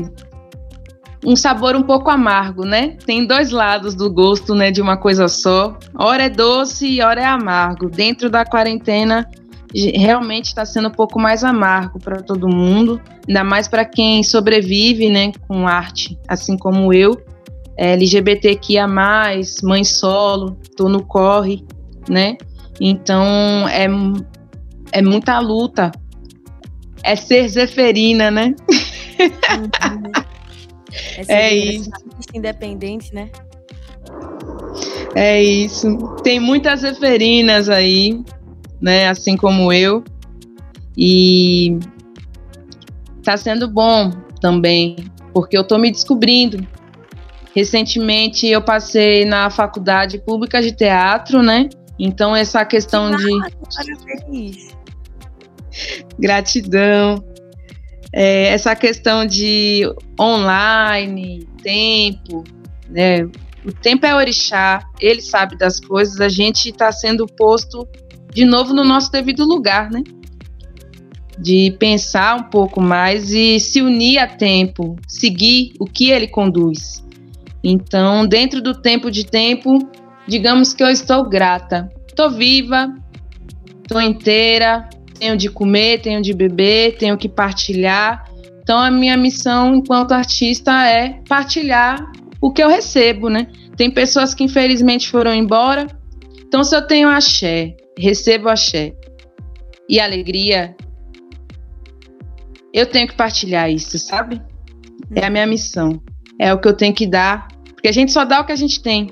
um 1.25 1.37
sabor 1.37 1.77
um 1.77 1.83
pouco 1.83 2.11
amargo, 2.11 2.65
né? 2.65 2.97
Tem 3.05 3.27
dois 3.27 3.51
lados 3.51 3.95
do 3.95 4.11
gosto, 4.11 4.55
né, 4.55 4.71
de 4.71 4.81
uma 4.81 4.97
coisa 4.97 5.29
só. 5.29 5.77
Hora 5.95 6.25
é 6.25 6.31
doce 6.31 6.87
e 6.87 7.03
hora 7.03 7.21
é 7.21 7.27
amargo. 7.27 7.91
Dentro 7.91 8.31
da 8.31 8.45
quarentena, 8.45 9.29
realmente 9.75 10.47
está 10.47 10.65
sendo 10.65 10.89
um 10.89 10.93
pouco 10.93 11.21
mais 11.21 11.45
amargo 11.45 11.99
para 11.99 12.23
todo 12.23 12.49
mundo, 12.49 13.01
ainda 13.29 13.45
mais 13.45 13.69
para 13.69 13.85
quem 13.85 14.23
sobrevive, 14.23 15.09
né, 15.11 15.33
com 15.47 15.67
arte, 15.67 16.19
assim 16.27 16.57
como 16.57 16.93
eu. 16.93 17.21
É, 17.77 17.93
LGBTQIA+, 17.93 18.87
mãe 19.63 19.85
solo, 19.85 20.59
tô 20.77 20.89
no 20.89 21.03
corre, 21.03 21.65
né? 22.09 22.37
Então, 22.79 23.25
é, 23.69 23.87
é 24.93 25.03
muita 25.03 25.39
luta. 25.39 25.91
É 27.03 27.17
ser 27.17 27.49
zeferina, 27.49 28.31
né? 28.31 28.55
Uhum. 29.19 30.30
É, 31.29 31.35
é 31.35 31.55
isso. 31.55 31.91
Independente, 32.35 33.15
né? 33.15 33.31
É 35.15 35.43
isso. 35.43 35.97
Tem 36.23 36.39
muitas 36.39 36.83
referinas 36.83 37.69
aí, 37.69 38.23
né? 38.81 39.09
Assim 39.09 39.37
como 39.37 39.73
eu. 39.73 40.05
E 40.97 41.79
tá 43.23 43.37
sendo 43.37 43.69
bom 43.69 44.11
também, 44.41 44.97
porque 45.33 45.57
eu 45.57 45.65
tô 45.65 45.79
me 45.79 45.91
descobrindo. 45.91 46.67
Recentemente 47.55 48.47
eu 48.47 48.63
passei 48.63 49.25
na 49.25 49.51
faculdade 49.51 50.19
pública 50.19 50.63
de 50.63 50.73
teatro, 50.73 51.43
né? 51.43 51.69
Então 51.99 52.35
essa 52.35 52.65
questão 52.65 53.11
de 53.11 53.29
parabéns. 53.75 54.77
gratidão, 56.19 57.23
é, 58.13 58.49
essa 58.49 58.75
questão 58.75 59.25
de 59.25 59.83
online, 60.19 61.47
tempo, 61.63 62.45
né? 62.89 63.23
O 63.65 63.73
tempo 63.73 64.07
é 64.07 64.15
orixá, 64.15 64.83
ele 65.01 65.21
sabe 65.21 65.57
das 65.57 65.79
coisas, 65.79 66.21
a 66.21 66.29
gente 66.29 66.71
está 66.71 66.91
sendo 66.91 67.27
posto 67.27 67.87
de 68.33 68.45
novo 68.45 68.73
no 68.73 68.85
nosso 68.85 69.13
devido 69.13 69.45
lugar, 69.45 69.91
né? 69.91 70.03
De 71.39 71.71
pensar 71.79 72.37
um 72.37 72.45
pouco 72.45 72.81
mais 72.81 73.33
e 73.33 73.61
se 73.61 73.83
unir 73.83 74.19
a 74.19 74.27
tempo, 74.27 74.97
seguir 75.07 75.73
o 75.79 75.85
que 75.85 76.11
ele 76.11 76.27
conduz. 76.27 77.05
Então, 77.63 78.27
dentro 78.27 78.63
do 78.63 78.75
tempo 78.75 79.11
de 79.11 79.25
tempo, 79.25 79.79
digamos 80.27 80.73
que 80.73 80.83
eu 80.83 80.89
estou 80.89 81.29
grata. 81.29 81.91
Estou 82.09 82.31
viva, 82.31 82.95
estou 83.83 84.01
inteira, 84.01 84.89
tenho 85.21 85.37
de 85.37 85.51
comer, 85.51 86.01
tenho 86.01 86.23
de 86.23 86.33
beber, 86.33 86.97
tenho 86.97 87.17
que 87.17 87.29
partilhar. 87.29 88.25
Então, 88.63 88.79
a 88.79 88.91
minha 88.91 89.17
missão 89.17 89.75
enquanto 89.75 90.13
artista 90.13 90.87
é 90.87 91.21
partilhar 91.29 92.11
o 92.41 92.51
que 92.51 92.63
eu 92.63 92.69
recebo, 92.69 93.29
né? 93.29 93.47
Tem 93.77 93.91
pessoas 93.91 94.33
que 94.33 94.43
infelizmente 94.43 95.09
foram 95.09 95.35
embora. 95.35 95.87
Então, 96.47 96.65
se 96.65 96.75
eu 96.75 96.87
tenho 96.87 97.09
axé, 97.09 97.77
recebo 97.99 98.49
axé 98.49 98.95
e 99.89 100.01
alegria, 100.01 100.75
eu 102.73 102.87
tenho 102.87 103.07
que 103.07 103.15
partilhar 103.15 103.71
isso, 103.71 103.99
sabe? 103.99 104.41
É 105.15 105.27
a 105.27 105.31
minha 105.31 105.47
missão. 105.47 106.01
É 106.39 106.53
o 106.55 106.59
que 106.59 106.69
eu 106.69 106.75
tenho 106.75 106.95
que 106.95 107.07
dar. 107.07 107.49
Porque 107.75 107.89
a 107.89 107.93
gente 107.93 108.13
só 108.13 108.25
dá 108.25 108.41
o 108.41 108.45
que 108.45 108.53
a 108.53 108.57
gente 108.57 108.83
tem. 108.83 109.11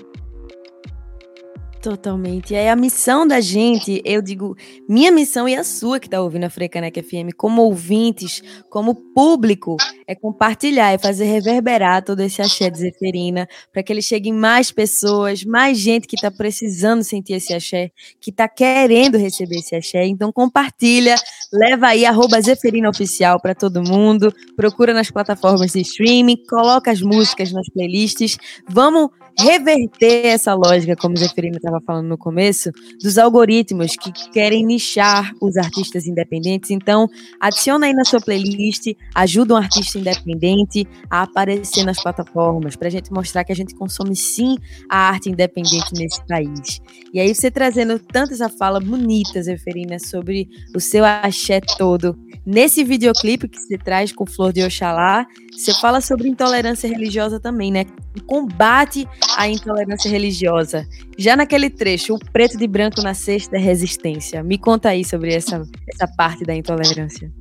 Totalmente. 1.81 2.55
E 2.55 2.57
aí 2.57 2.69
a 2.69 2.75
missão 2.75 3.27
da 3.27 3.41
gente, 3.41 4.03
eu 4.05 4.21
digo, 4.21 4.57
minha 4.89 5.13
missão 5.13 5.49
e 5.49 5.55
a 5.55 5.63
sua 5.63 6.01
que 6.01 6.07
está 6.07 6.21
ouvindo 6.21 6.45
a 6.45 6.51
Frecaneca 6.51 7.03
FM, 7.03 7.33
como 7.37 7.63
ouvintes, 7.63 8.43
como 8.69 8.95
público, 8.95 9.77
é 10.09 10.15
compartilhar, 10.15 10.91
é 10.91 10.97
fazer 10.97 11.27
reverberar 11.27 12.03
todo 12.03 12.21
esse 12.21 12.41
axé 12.41 12.71
de 12.71 12.79
Zeferina, 12.79 13.47
para 13.71 13.83
que 13.83 13.93
ele 13.93 14.01
chegue 14.01 14.31
em 14.31 14.33
mais 14.33 14.73
pessoas, 14.73 15.45
mais 15.45 15.79
gente 15.79 16.09
que 16.09 16.17
está 16.17 16.31
precisando 16.31 17.05
sentir 17.05 17.35
esse 17.35 17.53
axé, 17.53 17.91
que 18.19 18.31
está 18.31 18.49
querendo 18.49 19.19
receber 19.19 19.57
esse 19.57 19.77
axé. 19.77 20.07
Então 20.07 20.33
compartilha, 20.33 21.15
leva 21.53 21.89
aí 21.89 22.07
arroba 22.07 22.41
Zeferina 22.41 22.89
Oficial 22.89 23.39
para 23.39 23.55
todo 23.55 23.83
mundo, 23.83 24.33
procura 24.57 24.95
nas 24.95 25.11
plataformas 25.11 25.73
de 25.73 25.83
streaming, 25.83 26.43
coloca 26.49 26.91
as 26.91 27.03
músicas 27.03 27.53
nas 27.53 27.69
playlists. 27.69 28.39
Vamos 28.67 29.11
reverter 29.39 30.27
essa 30.27 30.53
lógica, 30.55 30.97
como 30.97 31.15
o 31.15 31.19
Zeferino 31.19 31.57
estava 31.57 31.81
falando 31.81 32.09
no 32.09 32.19
começo, 32.19 32.71
dos 33.01 33.19
algoritmos 33.19 33.95
que 33.95 34.11
querem 34.31 34.65
nichar 34.67 35.33
os 35.41 35.57
artistas 35.57 36.07
independentes. 36.07 36.71
Então, 36.71 37.09
adiciona 37.39 37.87
aí 37.87 37.93
na 37.93 38.05
sua 38.05 38.21
playlist, 38.21 38.87
ajuda 39.15 39.55
um 39.55 39.57
artista 39.57 39.98
independente 39.99 40.87
a 41.11 41.23
aparecer 41.23 41.85
nas 41.85 42.03
plataformas, 42.03 42.77
para 42.77 42.89
a 42.89 42.91
gente 42.91 43.13
mostrar 43.13 43.45
que 43.45 43.53
a 43.53 43.57
gente 43.57 43.75
consome 43.75 44.15
sim 44.17 44.57
a 44.89 45.09
arte 45.09 45.29
independente 45.29 45.93
nesse 45.95 46.25
país. 46.27 46.81
E 47.13 47.21
aí, 47.21 47.35
você 47.35 47.51
trazendo 47.51 47.99
tanto 47.99 48.33
essa 48.33 48.49
fala 48.49 48.81
bonita, 48.81 49.43
Zeferina, 49.43 49.99
sobre 49.99 50.49
o 50.75 50.81
seu 50.81 51.05
axé 51.05 51.61
todo, 51.61 52.17
nesse 52.47 52.85
videoclipe 52.85 53.49
que 53.49 53.59
você 53.59 53.79
traz 53.79 54.13
com 54.13 54.27
Flor 54.27 54.53
de 54.53 54.63
Oxalá, 54.63 55.27
você 55.53 55.75
fala 55.75 56.01
sobre 56.01 56.29
intolerância 56.29 56.89
religiosa 56.89 57.41
também, 57.41 57.73
né? 57.73 57.85
O 58.17 58.25
combate 58.25 59.09
à 59.37 59.49
intolerância 59.49 60.11
religiosa. 60.11 60.87
Já 61.19 61.37
naquele 61.37 61.69
trecho, 61.69 62.15
o 62.15 62.19
preto 62.33 62.57
de 62.57 62.67
branco 62.67 63.03
na 63.03 63.15
sexta 63.15 63.57
é 63.57 63.59
resistência. 63.59 64.43
Me 64.43 64.57
conta 64.57 64.91
aí 64.91 65.05
sobre 65.05 65.35
essa, 65.35 65.63
essa 65.93 66.07
parte 66.17 66.45
da 66.45 66.55
intolerância. 66.55 67.33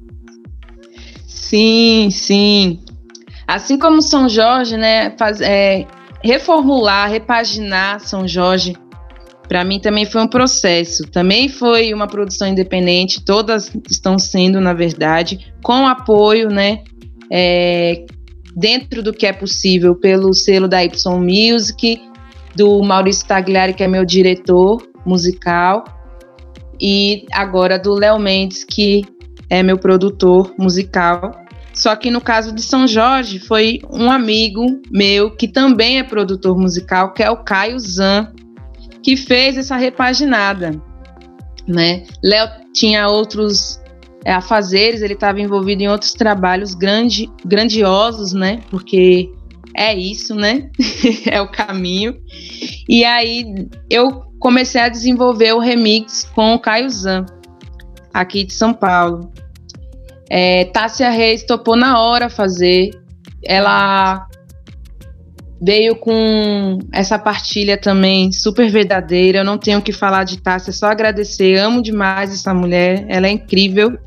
Sim, 1.50 2.10
sim. 2.12 2.80
Assim 3.48 3.77
como 3.77 4.01
São 4.01 4.27
Jorge, 4.27 4.75
né? 4.75 5.16
Faz, 5.18 5.39
é, 5.39 5.86
reformular, 6.24 7.10
repaginar 7.10 8.00
São 8.00 8.27
Jorge, 8.27 8.75
para 9.48 9.63
mim 9.63 9.80
também 9.80 10.06
foi 10.06 10.22
um 10.22 10.27
processo. 10.27 11.04
Também 11.04 11.48
foi 11.48 11.94
uma 11.94 12.08
produção 12.08 12.48
independente. 12.48 13.24
Todas 13.24 13.72
estão 13.89 14.20
sendo, 14.20 14.60
na 14.60 14.74
verdade, 14.74 15.54
com 15.63 15.88
apoio, 15.88 16.50
né? 16.50 16.84
é, 17.32 18.06
dentro 18.56 19.04
do 19.04 19.13
que 19.13 19.25
é 19.25 19.34
possível 19.34 19.96
pelo 19.96 20.34
selo 20.34 20.68
da 20.68 20.84
Y 20.84 21.20
Music, 21.20 22.01
do 22.56 22.82
Maurício 22.82 23.27
Tagliari, 23.27 23.74
que 23.74 23.84
é 23.84 23.88
meu 23.88 24.06
diretor 24.06 24.82
musical, 25.06 25.84
e 26.80 27.25
agora 27.32 27.77
do 27.77 27.94
Léo 27.94 28.20
Mendes, 28.20 28.63
que 28.63 29.06
é 29.50 29.63
meu 29.63 29.77
produtor 29.77 30.54
musical. 30.58 31.32
Só 31.74 31.96
que 31.96 32.10
no 32.10 32.20
caso 32.20 32.54
de 32.54 32.62
São 32.62 32.88
Jorge, 32.88 33.39
foi 33.39 33.80
um 33.92 34.12
amigo 34.12 34.66
meu 34.92 35.36
que 35.36 35.48
também 35.48 36.00
é 36.00 36.04
produtor 36.04 36.58
musical, 36.58 37.13
que 37.13 37.22
é 37.22 37.30
o 37.30 37.44
Caio 37.44 37.80
Zan, 37.80 38.34
que 39.04 39.16
fez 39.16 39.58
essa 39.58 39.77
repaginada. 39.77 40.82
Né? 41.68 42.04
Léo 42.24 42.50
tinha 42.74 43.08
outros 43.08 43.80
é, 44.25 44.34
afazeres, 44.34 45.01
ele 45.01 45.13
estava 45.13 45.39
envolvido 45.39 45.84
em 45.84 45.88
outros 45.88 46.13
trabalhos 46.13 46.74
grande, 46.74 47.30
grandiosos, 47.46 48.34
né? 48.34 48.62
Porque 48.70 49.30
é 49.75 49.96
isso, 49.96 50.34
né? 50.34 50.70
é 51.30 51.39
o 51.39 51.51
caminho. 51.51 52.18
E 52.89 53.06
aí 53.06 53.68
eu 53.89 54.24
comecei 54.39 54.82
a 54.82 54.89
desenvolver 54.89 55.54
o 55.54 55.60
remix 55.60 56.24
com 56.36 56.56
o 56.56 56.60
Caio 56.60 56.89
Zan, 56.89 57.25
aqui 58.14 58.44
de 58.44 58.54
São 58.54 58.74
Paulo. 58.74 59.32
É, 60.30 60.66
Tássia 60.66 61.10
Reis 61.10 61.44
topou 61.44 61.76
na 61.76 62.00
hora 62.02 62.30
fazer. 62.30 62.92
Ela 63.44 64.28
veio 65.62 65.96
com 65.96 66.80
essa 66.92 67.18
partilha 67.18 67.78
também 67.78 68.32
super 68.32 68.70
verdadeira. 68.70 69.40
Eu 69.40 69.44
não 69.44 69.58
tenho 69.58 69.80
o 69.80 69.82
que 69.82 69.94
falar 69.94 70.24
de 70.24 70.40
Tássia, 70.40 70.74
só 70.74 70.88
agradecer. 70.88 71.58
Amo 71.58 71.82
demais 71.82 72.34
essa 72.34 72.54
mulher, 72.54 73.06
ela 73.08 73.28
é 73.28 73.32
incrível. 73.32 73.98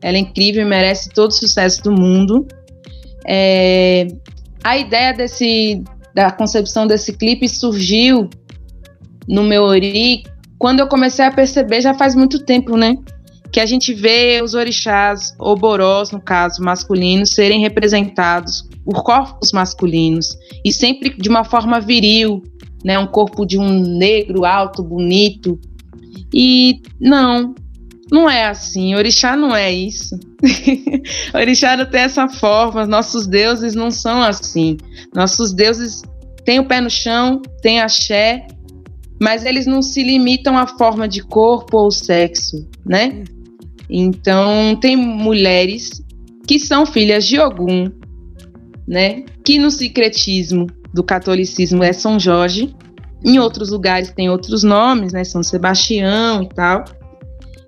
Ela 0.00 0.16
é 0.16 0.20
incrível 0.20 0.62
e 0.62 0.66
merece 0.66 1.08
todo 1.10 1.30
o 1.30 1.34
sucesso 1.34 1.82
do 1.82 1.92
mundo. 1.92 2.46
É, 3.26 4.06
a 4.62 4.76
ideia 4.76 5.12
desse, 5.14 5.82
da 6.14 6.30
concepção 6.30 6.86
desse 6.86 7.14
clipe 7.14 7.48
surgiu 7.48 8.28
no 9.26 9.42
meu 9.42 9.62
ori 9.62 10.22
quando 10.58 10.80
eu 10.80 10.86
comecei 10.86 11.24
a 11.24 11.30
perceber, 11.30 11.82
já 11.82 11.92
faz 11.92 12.14
muito 12.14 12.42
tempo, 12.44 12.76
né? 12.76 12.96
Que 13.54 13.60
a 13.60 13.66
gente 13.66 13.94
vê 13.94 14.40
os 14.42 14.54
orixás, 14.54 15.32
oborós, 15.38 16.10
no 16.10 16.20
caso, 16.20 16.60
masculinos, 16.60 17.30
serem 17.30 17.60
representados 17.60 18.68
por 18.84 19.04
corpos 19.04 19.52
masculinos 19.52 20.36
e 20.64 20.72
sempre 20.72 21.10
de 21.10 21.28
uma 21.28 21.44
forma 21.44 21.80
viril, 21.80 22.42
né? 22.84 22.98
Um 22.98 23.06
corpo 23.06 23.46
de 23.46 23.56
um 23.56 23.78
negro 23.78 24.44
alto, 24.44 24.82
bonito. 24.82 25.56
E 26.34 26.80
não, 27.00 27.54
não 28.10 28.28
é 28.28 28.44
assim, 28.44 28.96
orixá 28.96 29.36
não 29.36 29.54
é 29.54 29.72
isso. 29.72 30.18
orixá 31.32 31.76
não 31.76 31.86
tem 31.86 32.00
essa 32.00 32.28
forma, 32.28 32.84
nossos 32.88 33.24
deuses 33.28 33.76
não 33.76 33.92
são 33.92 34.20
assim. 34.20 34.78
Nossos 35.14 35.52
deuses 35.52 36.02
têm 36.44 36.58
o 36.58 36.66
pé 36.66 36.80
no 36.80 36.90
chão, 36.90 37.40
têm 37.62 37.80
axé, 37.80 38.48
mas 39.22 39.44
eles 39.44 39.64
não 39.64 39.80
se 39.80 40.02
limitam 40.02 40.58
à 40.58 40.66
forma 40.66 41.06
de 41.06 41.22
corpo 41.22 41.76
ou 41.76 41.92
sexo, 41.92 42.68
né? 42.84 43.22
Então, 43.88 44.76
tem 44.80 44.96
mulheres 44.96 46.02
que 46.46 46.58
são 46.58 46.86
filhas 46.86 47.26
de 47.26 47.38
Ogum, 47.38 47.90
né? 48.86 49.24
Que 49.44 49.58
no 49.58 49.70
secretismo 49.70 50.66
do 50.92 51.02
catolicismo 51.02 51.82
é 51.82 51.92
São 51.92 52.18
Jorge, 52.18 52.74
em 53.24 53.38
outros 53.38 53.70
lugares 53.70 54.10
tem 54.10 54.28
outros 54.28 54.62
nomes, 54.62 55.12
né? 55.12 55.24
São 55.24 55.42
Sebastião 55.42 56.42
e 56.42 56.48
tal. 56.50 56.84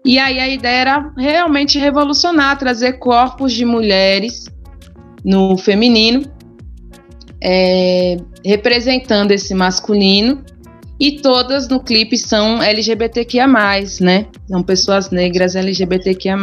E 0.04 0.18
aí 0.18 0.38
a 0.38 0.48
ideia 0.48 0.80
era 0.80 1.12
realmente 1.16 1.78
revolucionar, 1.78 2.58
trazer 2.58 2.94
corpos 2.94 3.52
de 3.52 3.64
mulheres 3.64 4.46
no 5.24 5.56
feminino, 5.56 6.22
é, 7.42 8.16
representando 8.44 9.32
esse 9.32 9.52
masculino, 9.54 10.44
e 10.98 11.20
todas 11.20 11.68
no 11.68 11.80
clipe 11.80 12.16
são 12.16 12.62
LGBTQIA, 12.62 13.46
né? 14.00 14.26
São 14.48 14.62
pessoas 14.62 15.10
negras 15.10 15.54
LGBTQIA 15.54 16.36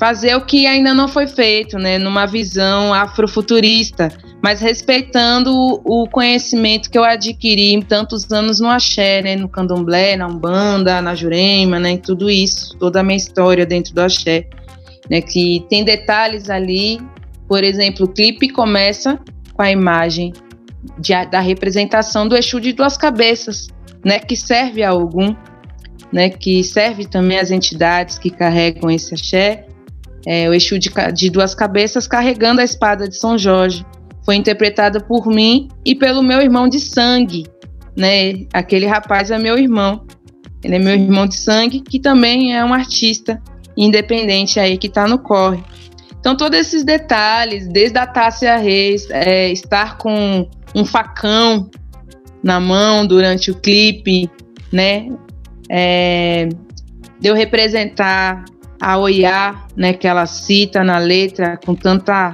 fazer 0.00 0.34
o 0.34 0.40
que 0.40 0.66
ainda 0.66 0.94
não 0.94 1.06
foi 1.06 1.26
feito, 1.26 1.78
né, 1.78 1.98
numa 1.98 2.24
visão 2.24 2.94
afrofuturista, 2.94 4.08
mas 4.42 4.58
respeitando 4.58 5.52
o, 5.84 6.08
conhecimento 6.08 6.90
que 6.90 6.96
eu 6.96 7.04
adquiri 7.04 7.74
em 7.74 7.82
tantos 7.82 8.32
anos 8.32 8.58
no 8.60 8.70
axé, 8.70 9.20
né, 9.20 9.36
no 9.36 9.46
candomblé, 9.46 10.16
na 10.16 10.26
umbanda, 10.26 11.02
na 11.02 11.14
jurema, 11.14 11.78
né, 11.78 11.98
tudo 11.98 12.30
isso, 12.30 12.74
toda 12.78 13.00
a 13.00 13.02
minha 13.02 13.18
história 13.18 13.66
dentro 13.66 13.94
do 13.94 14.00
axé, 14.00 14.46
né, 15.10 15.20
que 15.20 15.66
tem 15.68 15.84
detalhes 15.84 16.48
ali, 16.48 16.98
por 17.46 17.62
exemplo, 17.62 18.06
o 18.06 18.08
clipe 18.08 18.48
começa 18.48 19.20
com 19.52 19.60
a 19.60 19.70
imagem 19.70 20.32
de, 20.98 21.12
da 21.26 21.40
representação 21.40 22.26
do 22.26 22.36
Exu 22.36 22.60
de 22.60 22.72
duas 22.72 22.96
cabeças, 22.96 23.68
né, 24.04 24.18
que 24.18 24.36
serve 24.36 24.82
a 24.82 24.90
algum, 24.90 25.34
né, 26.12 26.28
que 26.28 26.62
serve 26.64 27.06
também 27.06 27.38
as 27.38 27.50
entidades 27.50 28.18
que 28.18 28.30
carregam 28.30 28.90
esse 28.90 29.14
axé, 29.14 29.66
é, 30.26 30.48
o 30.48 30.54
Exu 30.54 30.78
de, 30.78 30.90
de 31.14 31.30
duas 31.30 31.54
cabeças 31.54 32.06
carregando 32.06 32.60
a 32.60 32.64
espada 32.64 33.08
de 33.08 33.16
São 33.16 33.38
Jorge. 33.38 33.84
Foi 34.24 34.36
interpretada 34.36 35.00
por 35.00 35.26
mim 35.26 35.68
e 35.84 35.94
pelo 35.94 36.22
meu 36.22 36.40
irmão 36.40 36.68
de 36.68 36.78
sangue, 36.78 37.46
né? 37.96 38.46
Aquele 38.52 38.86
rapaz 38.86 39.30
é 39.30 39.38
meu 39.38 39.58
irmão. 39.58 40.04
Ele 40.62 40.76
é 40.76 40.78
meu 40.78 40.92
irmão 40.92 41.26
de 41.26 41.36
sangue, 41.36 41.80
que 41.80 41.98
também 41.98 42.54
é 42.54 42.62
um 42.62 42.74
artista 42.74 43.42
independente 43.76 44.60
aí 44.60 44.76
que 44.76 44.88
está 44.88 45.08
no 45.08 45.18
corre. 45.18 45.62
Então, 46.20 46.36
todos 46.36 46.58
esses 46.58 46.84
detalhes, 46.84 47.66
desde 47.66 47.98
a 47.98 48.06
Tássia 48.06 48.56
Reis, 48.58 49.08
é, 49.10 49.50
estar 49.50 49.96
com 49.96 50.46
um 50.74 50.84
facão 50.84 51.70
na 52.42 52.60
mão 52.60 53.06
durante 53.06 53.50
o 53.50 53.54
clipe, 53.54 54.30
né? 54.70 55.08
É, 55.70 56.48
de 57.18 57.28
eu 57.28 57.34
representar 57.34 58.44
a 58.80 58.98
Oiá, 58.98 59.66
né, 59.76 59.92
que 59.92 60.08
ela 60.08 60.24
cita 60.26 60.82
na 60.82 60.98
letra 60.98 61.58
com 61.64 61.74
tanta 61.74 62.32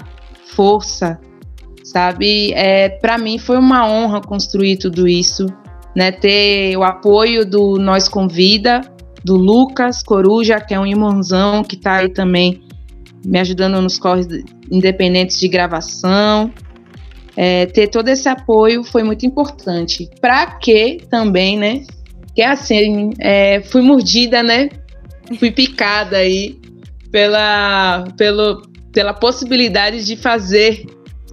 força, 0.55 1.19
sabe? 1.85 2.53
É, 2.55 2.89
para 2.89 3.19
mim 3.19 3.39
foi 3.39 3.59
uma 3.59 3.87
honra 3.89 4.21
construir 4.21 4.77
tudo 4.79 5.07
isso, 5.07 5.47
né? 5.95 6.11
Ter 6.11 6.77
o 6.77 6.83
apoio 6.83 7.45
do 7.45 7.79
Nós 7.79 8.09
Convida, 8.09 8.81
do 9.25 9.37
Lucas 9.37 10.03
Coruja, 10.03 10.61
que 10.61 10.75
é 10.75 10.81
um 10.81 10.87
irmãozão 10.87 11.65
que 11.65 11.75
está 11.77 11.97
aí 11.97 12.09
também 12.09 12.66
me 13.27 13.41
ajudando 13.41 13.83
nos 13.83 13.99
corres 13.99 14.29
independentes 14.71 15.39
de 15.39 15.49
gravação. 15.49 16.53
É, 17.37 17.67
ter 17.67 17.89
todo 17.89 18.09
esse 18.09 18.29
apoio 18.29 18.85
foi 18.85 19.03
muito 19.03 19.27
importante. 19.27 20.09
Para 20.21 20.47
que 20.59 21.03
também, 21.11 21.59
né? 21.59 21.83
Que 22.35 22.43
é 22.43 22.47
assim, 22.47 23.11
é, 23.19 23.61
fui 23.63 23.83
mordida, 23.83 24.43
né? 24.43 24.71
Fui 25.39 25.51
picada 25.51 26.19
aí 26.19 26.57
pela, 27.11 28.05
pelo, 28.17 28.63
pela 28.93 29.13
possibilidade 29.13 30.05
de 30.05 30.17
fazer, 30.17 30.87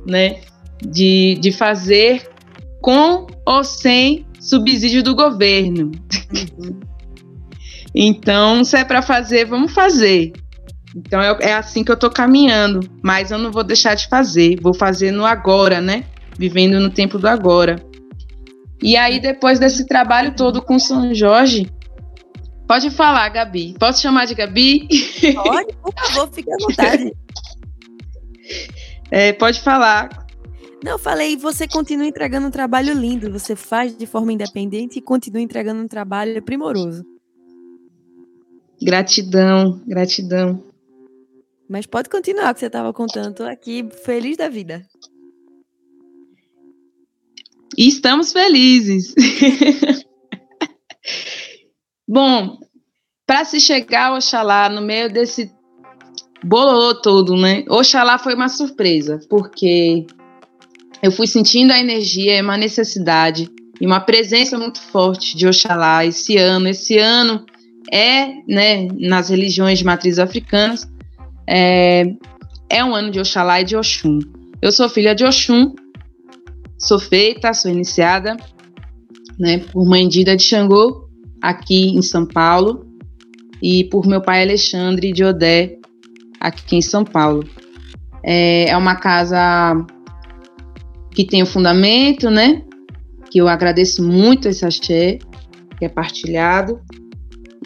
né? 0.05 0.41
De, 0.83 1.37
de 1.39 1.51
fazer 1.51 2.27
com 2.81 3.27
ou 3.45 3.63
sem 3.63 4.25
subsídio 4.39 5.03
do 5.03 5.15
governo. 5.15 5.91
Uhum. 6.59 6.79
então, 7.93 8.63
se 8.63 8.77
é 8.77 8.83
para 8.83 9.01
fazer, 9.03 9.45
vamos 9.45 9.71
fazer. 9.71 10.33
Então 10.95 11.21
é, 11.21 11.37
é, 11.41 11.53
assim 11.53 11.83
que 11.83 11.91
eu 11.91 11.97
tô 11.97 12.09
caminhando, 12.09 12.81
mas 13.01 13.31
eu 13.31 13.37
não 13.37 13.51
vou 13.51 13.63
deixar 13.63 13.95
de 13.95 14.07
fazer, 14.07 14.59
vou 14.61 14.73
fazer 14.73 15.11
no 15.11 15.25
agora, 15.25 15.81
né? 15.81 16.05
Vivendo 16.37 16.79
no 16.79 16.89
tempo 16.89 17.17
do 17.17 17.27
agora. 17.27 17.75
E 18.81 18.97
aí, 18.97 19.19
depois 19.19 19.59
desse 19.59 19.87
trabalho 19.87 20.35
todo 20.35 20.61
com 20.61 20.77
São 20.77 21.13
Jorge, 21.13 21.71
pode 22.67 22.89
falar, 22.91 23.29
Gabi. 23.29 23.75
Posso 23.79 24.01
chamar 24.01 24.25
de 24.25 24.35
Gabi? 24.35 24.87
Pode, 25.33 25.73
por 25.81 25.93
favor, 25.93 26.29
fique 26.33 26.51
à 26.51 26.57
vontade. 26.59 27.11
É, 29.11 29.31
pode 29.31 29.61
falar. 29.61 30.25
Não, 30.83 30.97
falei, 30.97 31.37
você 31.37 31.67
continua 31.67 32.07
entregando 32.07 32.47
um 32.47 32.51
trabalho 32.51 32.93
lindo, 32.93 33.31
você 33.31 33.55
faz 33.55 33.95
de 33.95 34.07
forma 34.07 34.33
independente 34.33 34.97
e 34.97 35.01
continua 35.01 35.39
entregando 35.39 35.81
um 35.81 35.87
trabalho 35.87 36.41
primoroso. 36.41 37.05
Gratidão, 38.81 39.81
gratidão. 39.87 40.72
Mas 41.69 41.85
pode 41.85 42.09
continuar 42.09 42.53
que 42.53 42.59
você 42.59 42.67
estava 42.67 42.93
contando. 42.93 43.41
Aqui 43.41 43.87
feliz 44.03 44.37
da 44.37 44.49
vida. 44.49 44.85
E 47.77 47.87
estamos 47.87 48.31
felizes. 48.31 49.13
Bom, 52.07 52.59
para 53.25 53.45
se 53.45 53.59
chegar 53.59 54.13
Oxalá 54.13 54.69
no 54.69 54.81
meio 54.81 55.11
desse 55.11 55.51
bololô 56.43 56.95
todo, 56.95 57.35
né? 57.35 57.63
Oxalá 57.69 58.19
foi 58.19 58.35
uma 58.35 58.49
surpresa, 58.49 59.19
porque 59.29 60.05
eu 61.01 61.11
fui 61.11 61.25
sentindo 61.25 61.71
a 61.71 61.79
energia, 61.79 62.41
uma 62.43 62.57
necessidade 62.57 63.49
e 63.81 63.85
uma 63.85 63.99
presença 63.99 64.57
muito 64.57 64.79
forte 64.81 65.35
de 65.35 65.47
Oxalá 65.47 66.05
esse 66.05 66.37
ano. 66.37 66.67
Esse 66.67 66.97
ano 66.97 67.45
é, 67.91 68.27
né, 68.47 68.87
nas 68.99 69.29
religiões 69.29 69.79
de 69.79 69.85
matriz 69.85 70.19
africanas, 70.19 70.87
é, 71.47 72.05
é 72.69 72.83
um 72.83 72.93
ano 72.93 73.11
de 73.11 73.19
Oxalá 73.19 73.61
e 73.61 73.63
de 73.63 73.75
Oxum. 73.75 74.19
Eu 74.61 74.71
sou 74.71 74.87
filha 74.89 75.13
de 75.13 75.25
Oxum, 75.25 75.73
sou 76.77 76.99
feita, 76.99 77.53
sou 77.53 77.71
iniciada 77.71 78.37
né, 79.39 79.59
por 79.71 79.85
mãe 79.85 80.07
Dida 80.07 80.35
de 80.35 80.43
Xangô, 80.43 81.09
aqui 81.41 81.89
em 81.89 82.01
São 82.01 82.25
Paulo, 82.25 82.85
e 83.61 83.85
por 83.85 84.05
meu 84.05 84.21
pai 84.21 84.43
Alexandre 84.43 85.11
de 85.11 85.23
Odé, 85.23 85.77
aqui 86.39 86.75
em 86.75 86.81
São 86.81 87.03
Paulo. 87.03 87.47
É, 88.23 88.69
é 88.69 88.77
uma 88.77 88.95
casa 88.95 89.85
que 91.11 91.25
tem 91.25 91.43
o 91.43 91.45
fundamento, 91.45 92.29
né? 92.29 92.63
Que 93.29 93.39
eu 93.39 93.47
agradeço 93.47 94.03
muito 94.03 94.47
esse 94.47 94.65
axé, 94.65 95.19
que 95.77 95.85
é 95.85 95.89
partilhado. 95.89 96.79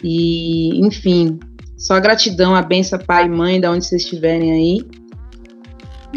E, 0.02 0.78
enfim, 0.86 1.38
só 1.78 2.00
gratidão, 2.00 2.56
a 2.56 2.60
benção, 2.60 2.98
pai 2.98 3.26
e 3.26 3.28
mãe, 3.28 3.60
da 3.60 3.70
onde 3.70 3.84
vocês 3.84 4.02
estiverem 4.02 4.50
aí. 4.50 4.78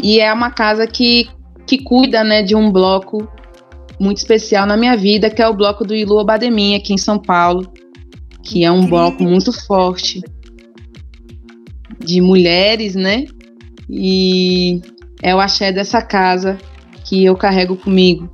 E 0.02 0.18
é 0.18 0.32
uma 0.32 0.50
casa 0.50 0.86
que, 0.86 1.28
que 1.66 1.78
cuida 1.78 2.24
né, 2.24 2.42
de 2.42 2.56
um 2.56 2.70
bloco 2.70 3.28
muito 4.00 4.18
especial 4.18 4.66
na 4.66 4.76
minha 4.76 4.96
vida, 4.96 5.30
que 5.30 5.40
é 5.40 5.46
o 5.46 5.54
bloco 5.54 5.84
do 5.84 5.94
Ilu 5.94 6.18
Abademinha, 6.18 6.78
aqui 6.78 6.92
em 6.92 6.98
São 6.98 7.16
Paulo, 7.16 7.72
que 8.42 8.64
é 8.64 8.72
um 8.72 8.86
bloco 8.86 9.22
muito 9.22 9.52
forte 9.52 10.20
de 12.00 12.20
mulheres, 12.20 12.96
né? 12.96 13.26
E 13.88 14.80
é 15.22 15.32
o 15.32 15.38
axé 15.38 15.70
dessa 15.70 16.02
casa 16.02 16.58
que 17.04 17.24
eu 17.24 17.36
carrego 17.36 17.76
comigo. 17.76 18.28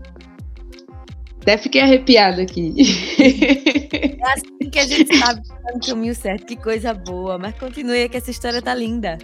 Até 1.43 1.59
fiquei 1.59 1.83
arrepiada 1.83 2.41
aqui. 2.41 2.75
É 3.93 4.33
assim 4.33 4.71
que 4.71 4.79
a 4.79 4.87
gente 4.87 5.17
sabe 5.17 5.43
que 5.43 5.49
tá 5.49 5.73
no 5.75 5.81
caminho 5.81 6.15
certo, 6.15 6.47
que 6.47 6.57
coisa 6.57 6.93
boa. 6.93 7.39
Mas 7.39 7.59
continue 7.59 8.09
que 8.09 8.17
essa 8.17 8.31
história 8.31 8.61
tá 8.61 8.75
linda. 8.75 9.19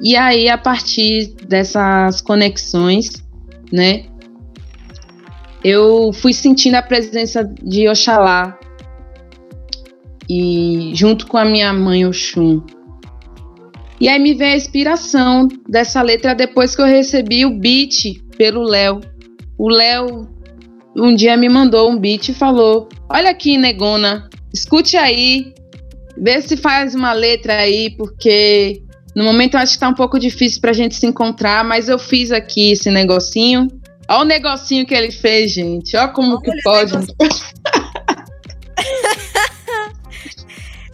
E 0.00 0.16
aí, 0.16 0.48
a 0.48 0.58
partir 0.58 1.34
dessas 1.46 2.20
conexões, 2.20 3.10
né? 3.72 4.06
Eu 5.62 6.12
fui 6.12 6.32
sentindo 6.32 6.74
a 6.74 6.82
presença 6.82 7.42
de 7.62 7.88
Oxalá 7.88 8.58
e 10.28 10.92
junto 10.94 11.26
com 11.26 11.38
a 11.38 11.44
minha 11.44 11.72
mãe 11.72 12.04
Oxum. 12.06 12.62
E 14.00 14.08
aí 14.08 14.18
me 14.18 14.34
veio 14.34 14.52
a 14.52 14.56
inspiração 14.56 15.48
dessa 15.68 16.02
letra 16.02 16.34
depois 16.34 16.74
que 16.76 16.82
eu 16.82 16.86
recebi 16.86 17.46
o 17.46 17.58
beat 17.58 18.20
pelo 18.36 18.62
Léo. 18.62 19.00
O 19.56 19.70
Léo 19.70 20.28
um 20.96 21.14
dia 21.14 21.36
me 21.36 21.48
mandou 21.48 21.90
um 21.90 21.98
beat 21.98 22.28
e 22.28 22.34
falou: 22.34 22.88
Olha 23.08 23.30
aqui, 23.30 23.56
negona, 23.58 24.28
escute 24.52 24.96
aí, 24.96 25.54
vê 26.16 26.40
se 26.40 26.56
faz 26.56 26.94
uma 26.94 27.12
letra 27.12 27.56
aí, 27.56 27.90
porque 27.96 28.82
no 29.14 29.24
momento 29.24 29.54
eu 29.54 29.60
acho 29.60 29.74
que 29.74 29.80
tá 29.80 29.88
um 29.88 29.94
pouco 29.94 30.18
difícil 30.18 30.60
pra 30.60 30.72
gente 30.72 30.94
se 30.94 31.06
encontrar, 31.06 31.64
mas 31.64 31.88
eu 31.88 31.98
fiz 31.98 32.30
aqui 32.32 32.72
esse 32.72 32.90
negocinho. 32.90 33.68
Olha 34.08 34.20
o 34.20 34.24
negocinho 34.24 34.86
que 34.86 34.94
ele 34.94 35.10
fez, 35.10 35.52
gente. 35.52 35.96
Olha 35.96 36.08
como 36.08 36.32
Olha 36.32 36.42
que 36.42 36.62
pode. 36.62 36.92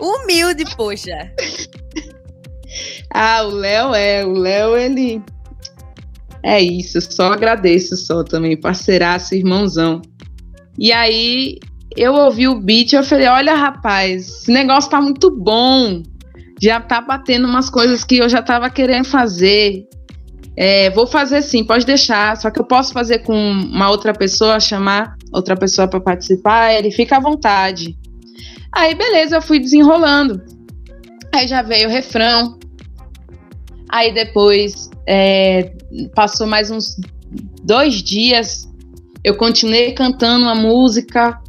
Humilde, 0.00 0.64
poxa. 0.76 1.32
Ah, 3.12 3.42
o 3.42 3.50
Léo 3.50 3.94
é. 3.94 4.24
O 4.24 4.32
Léo, 4.32 4.76
ele 4.76 5.22
é 6.42 6.60
isso, 6.60 7.00
só 7.00 7.32
agradeço 7.32 7.96
só 7.96 8.24
também, 8.24 8.58
parceiraço, 8.58 9.34
irmãozão. 9.34 10.00
E 10.78 10.92
aí 10.92 11.58
eu 11.96 12.14
ouvi 12.14 12.48
o 12.48 12.60
beat 12.60 12.92
eu 12.92 13.02
falei, 13.02 13.26
olha 13.26 13.54
rapaz, 13.54 14.28
esse 14.28 14.50
negócio 14.50 14.90
tá 14.90 15.00
muito 15.00 15.30
bom. 15.30 16.02
Já 16.60 16.80
tá 16.80 17.00
batendo 17.00 17.48
umas 17.48 17.70
coisas 17.70 18.04
que 18.04 18.18
eu 18.18 18.28
já 18.28 18.42
tava 18.42 18.68
querendo 18.68 19.06
fazer. 19.06 19.86
É, 20.56 20.90
vou 20.90 21.06
fazer 21.06 21.40
sim, 21.42 21.64
pode 21.64 21.86
deixar. 21.86 22.36
Só 22.36 22.50
que 22.50 22.60
eu 22.60 22.64
posso 22.64 22.92
fazer 22.92 23.20
com 23.20 23.34
uma 23.34 23.90
outra 23.90 24.12
pessoa, 24.12 24.60
chamar 24.60 25.16
outra 25.32 25.56
pessoa 25.56 25.88
para 25.88 26.00
participar, 26.00 26.74
ele 26.74 26.90
fica 26.90 27.16
à 27.16 27.20
vontade. 27.20 27.96
Aí, 28.72 28.94
beleza, 28.94 29.36
eu 29.36 29.42
fui 29.42 29.58
desenrolando. 29.58 30.42
Aí 31.34 31.48
já 31.48 31.62
veio 31.62 31.88
o 31.88 31.90
refrão. 31.90 32.58
Aí 33.88 34.12
depois 34.12 34.90
é, 35.06 35.72
passou 36.14 36.46
mais 36.46 36.70
uns 36.70 36.96
dois 37.62 38.02
dias, 38.02 38.68
eu 39.22 39.36
continuei 39.36 39.92
cantando 39.92 40.48
a 40.48 40.54
música 40.54 41.40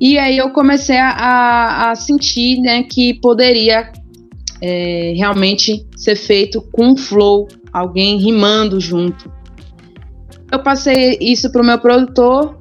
e 0.00 0.18
aí 0.18 0.38
eu 0.38 0.50
comecei 0.50 0.96
a, 0.96 1.90
a 1.90 1.94
sentir 1.94 2.58
né, 2.60 2.82
que 2.82 3.14
poderia 3.14 3.92
é, 4.60 5.14
realmente 5.16 5.86
ser 5.96 6.16
feito 6.16 6.62
com 6.72 6.96
flow, 6.96 7.48
alguém 7.72 8.18
rimando 8.18 8.80
junto. 8.80 9.30
eu 10.50 10.62
passei 10.62 11.18
isso 11.20 11.50
para 11.52 11.62
o 11.62 11.64
meu 11.64 11.78
produtor, 11.78 12.58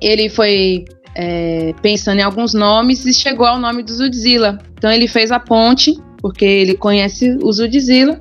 ele 0.00 0.28
foi 0.28 0.84
é, 1.14 1.72
pensando 1.80 2.18
em 2.18 2.22
alguns 2.22 2.52
nomes 2.52 3.06
e 3.06 3.14
chegou 3.14 3.46
ao 3.46 3.58
nome 3.58 3.82
do 3.82 3.92
Zudzilla. 3.92 4.58
Então 4.76 4.90
ele 4.90 5.08
fez 5.08 5.30
a 5.30 5.38
ponte, 5.38 5.96
porque 6.18 6.44
ele 6.44 6.74
conhece 6.74 7.38
o 7.42 7.52
Zudzilla, 7.52 8.20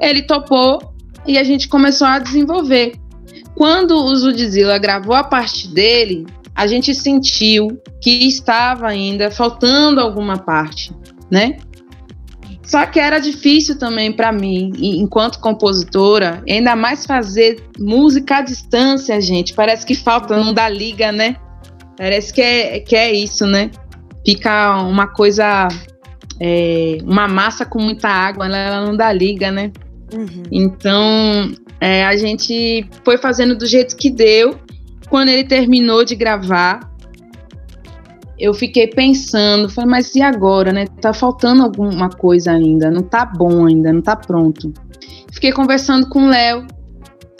ele 0.00 0.22
topou 0.22 0.93
e 1.26 1.38
a 1.38 1.44
gente 1.44 1.68
começou 1.68 2.06
a 2.06 2.18
desenvolver. 2.18 2.94
Quando 3.54 3.92
o 3.96 4.16
Zudzilla 4.16 4.78
gravou 4.78 5.14
a 5.14 5.24
parte 5.24 5.68
dele, 5.68 6.26
a 6.54 6.66
gente 6.66 6.94
sentiu 6.94 7.80
que 8.00 8.26
estava 8.26 8.88
ainda 8.88 9.30
faltando 9.30 10.00
alguma 10.00 10.38
parte, 10.38 10.92
né? 11.30 11.58
Só 12.64 12.86
que 12.86 12.98
era 12.98 13.18
difícil 13.18 13.78
também 13.78 14.10
para 14.10 14.32
mim, 14.32 14.72
enquanto 14.78 15.38
compositora, 15.38 16.42
ainda 16.48 16.74
mais 16.74 17.04
fazer 17.04 17.62
música 17.78 18.38
à 18.38 18.40
distância, 18.40 19.20
gente. 19.20 19.52
Parece 19.52 19.84
que 19.84 19.94
falta, 19.94 20.36
não 20.36 20.54
dá 20.54 20.68
liga, 20.68 21.12
né? 21.12 21.36
Parece 21.96 22.32
que 22.32 22.40
é, 22.40 22.80
que 22.80 22.96
é 22.96 23.12
isso, 23.12 23.46
né? 23.46 23.70
Fica 24.24 24.78
uma 24.82 25.06
coisa, 25.06 25.68
é, 26.40 26.98
uma 27.04 27.28
massa 27.28 27.66
com 27.66 27.80
muita 27.80 28.08
água, 28.08 28.46
ela 28.46 28.84
não 28.84 28.96
dá 28.96 29.12
liga, 29.12 29.50
né? 29.50 29.70
Uhum. 30.12 30.42
Então, 30.50 31.52
é, 31.80 32.04
a 32.04 32.16
gente 32.16 32.86
foi 33.04 33.16
fazendo 33.18 33.56
do 33.56 33.66
jeito 33.66 33.96
que 33.96 34.10
deu. 34.10 34.58
Quando 35.08 35.28
ele 35.28 35.44
terminou 35.44 36.04
de 36.04 36.14
gravar, 36.14 36.80
eu 38.38 38.52
fiquei 38.52 38.86
pensando, 38.86 39.68
falei, 39.68 39.90
mas 39.90 40.14
e 40.14 40.22
agora, 40.22 40.72
né? 40.72 40.86
Tá 41.00 41.12
faltando 41.12 41.62
alguma 41.62 42.08
coisa 42.10 42.52
ainda, 42.52 42.90
não 42.90 43.02
tá 43.02 43.24
bom 43.24 43.66
ainda, 43.66 43.92
não 43.92 44.02
tá 44.02 44.16
pronto. 44.16 44.72
Fiquei 45.32 45.52
conversando 45.52 46.08
com 46.08 46.26
o 46.26 46.28
Léo. 46.28 46.66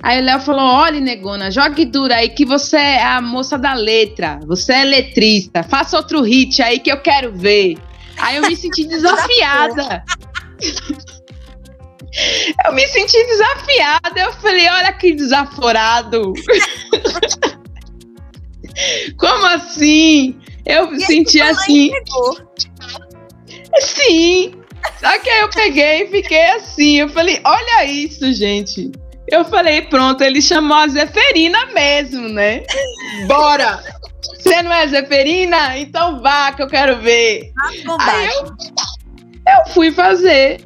Aí 0.03 0.21
o 0.21 0.25
Léo 0.25 0.41
falou: 0.41 0.65
olha, 0.65 1.01
negona, 1.01 1.51
jogue 1.51 1.85
dura 1.85 2.17
aí 2.17 2.29
que 2.29 2.45
você 2.45 2.77
é 2.77 3.05
a 3.05 3.21
moça 3.21 3.57
da 3.57 3.73
letra, 3.73 4.39
você 4.47 4.73
é 4.73 4.85
letrista, 4.85 5.63
faça 5.63 5.97
outro 5.97 6.21
hit 6.23 6.63
aí 6.63 6.79
que 6.79 6.93
eu 6.93 7.01
quero 7.01 7.33
ver. 7.33 7.77
Aí 8.19 8.37
eu 8.37 8.43
me 8.43 8.55
senti 8.55 8.85
desafiada. 8.87 10.05
Eu 12.65 12.73
me 12.73 12.87
senti 12.89 13.23
desafiada. 13.27 14.21
Eu 14.21 14.33
falei: 14.35 14.69
olha 14.69 14.93
que 14.93 15.15
desaforado. 15.15 16.33
Como 19.17 19.47
assim? 19.47 20.39
Eu 20.67 20.91
me 20.91 21.01
senti 21.05 21.41
assim. 21.41 21.91
Sim. 23.81 24.55
Só 25.01 25.19
que 25.19 25.31
aí 25.31 25.41
eu 25.41 25.51
peguei 25.51 26.03
e 26.03 26.11
fiquei 26.11 26.47
assim. 26.51 27.01
Eu 27.01 27.09
falei, 27.09 27.41
olha 27.45 27.85
isso, 27.85 28.33
gente. 28.33 28.91
Eu 29.29 29.45
falei, 29.45 29.83
pronto, 29.83 30.23
ele 30.23 30.43
chamou 30.43 30.77
a 30.77 30.89
Zeferina 30.89 31.67
mesmo, 31.67 32.29
né? 32.29 32.63
Bora! 33.27 33.83
Você 34.23 34.63
não 34.63 34.73
é 34.73 34.87
Zeferina? 34.87 35.79
Então 35.79 36.21
vá, 36.21 36.53
que 36.53 36.63
eu 36.63 36.69
quero 36.69 37.01
ver. 37.01 37.51
Aí 38.01 38.27
eu, 38.27 38.47
eu 38.47 39.73
fui 39.73 39.91
fazer. 39.91 40.61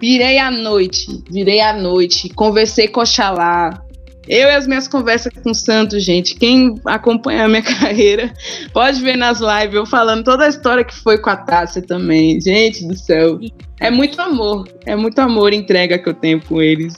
Virei 0.00 0.38
à 0.38 0.50
noite, 0.50 1.22
virei 1.30 1.60
à 1.60 1.72
noite, 1.72 2.28
conversei 2.28 2.88
com 2.88 3.00
Oxalá, 3.00 3.82
eu 4.28 4.46
e 4.46 4.54
as 4.54 4.66
minhas 4.66 4.86
conversas 4.86 5.32
com 5.42 5.50
o 5.50 5.54
Santos, 5.54 6.04
gente, 6.04 6.34
quem 6.34 6.74
acompanha 6.84 7.46
a 7.46 7.48
minha 7.48 7.62
carreira 7.64 8.30
pode 8.74 9.00
ver 9.00 9.16
nas 9.16 9.40
lives 9.40 9.74
eu 9.74 9.86
falando 9.86 10.22
toda 10.22 10.44
a 10.44 10.48
história 10.48 10.84
que 10.84 10.94
foi 10.94 11.16
com 11.16 11.30
a 11.30 11.36
Tássia 11.36 11.80
também. 11.80 12.38
Gente 12.38 12.86
do 12.86 12.94
céu. 12.94 13.40
É 13.80 13.90
muito 13.90 14.20
amor, 14.20 14.68
é 14.84 14.94
muito 14.94 15.18
amor 15.20 15.54
entrega 15.54 15.98
que 15.98 16.08
eu 16.08 16.14
tenho 16.14 16.44
com 16.44 16.60
eles. 16.60 16.94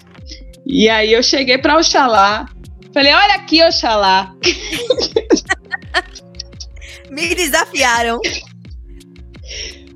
E 0.67 0.89
aí 0.89 1.13
eu 1.13 1.23
cheguei 1.23 1.57
para 1.57 1.79
Oxalá, 1.79 2.47
falei: 2.93 3.13
olha 3.13 3.35
aqui, 3.35 3.63
Oxalá. 3.63 4.35
me 7.11 7.35
desafiaram. 7.35 8.21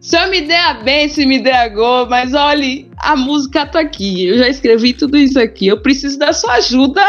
Se 0.05 0.19
eu 0.19 0.29
me 0.29 0.43
der 0.43 0.61
a 0.61 0.75
bem, 0.75 1.09
se 1.09 1.25
me 1.25 1.39
der 1.39 1.57
a 1.57 1.69
gol, 1.69 2.07
mas 2.07 2.35
olhe, 2.35 2.91
a 2.99 3.17
música 3.17 3.65
tá 3.65 3.81
aqui. 3.81 4.27
Eu 4.27 4.37
já 4.37 4.49
escrevi 4.51 4.93
tudo 4.93 5.17
isso 5.17 5.41
aqui. 5.41 5.67
Eu 5.67 5.81
preciso 5.81 6.19
da 6.19 6.35
sua 6.35 6.57
ajuda, 6.57 7.01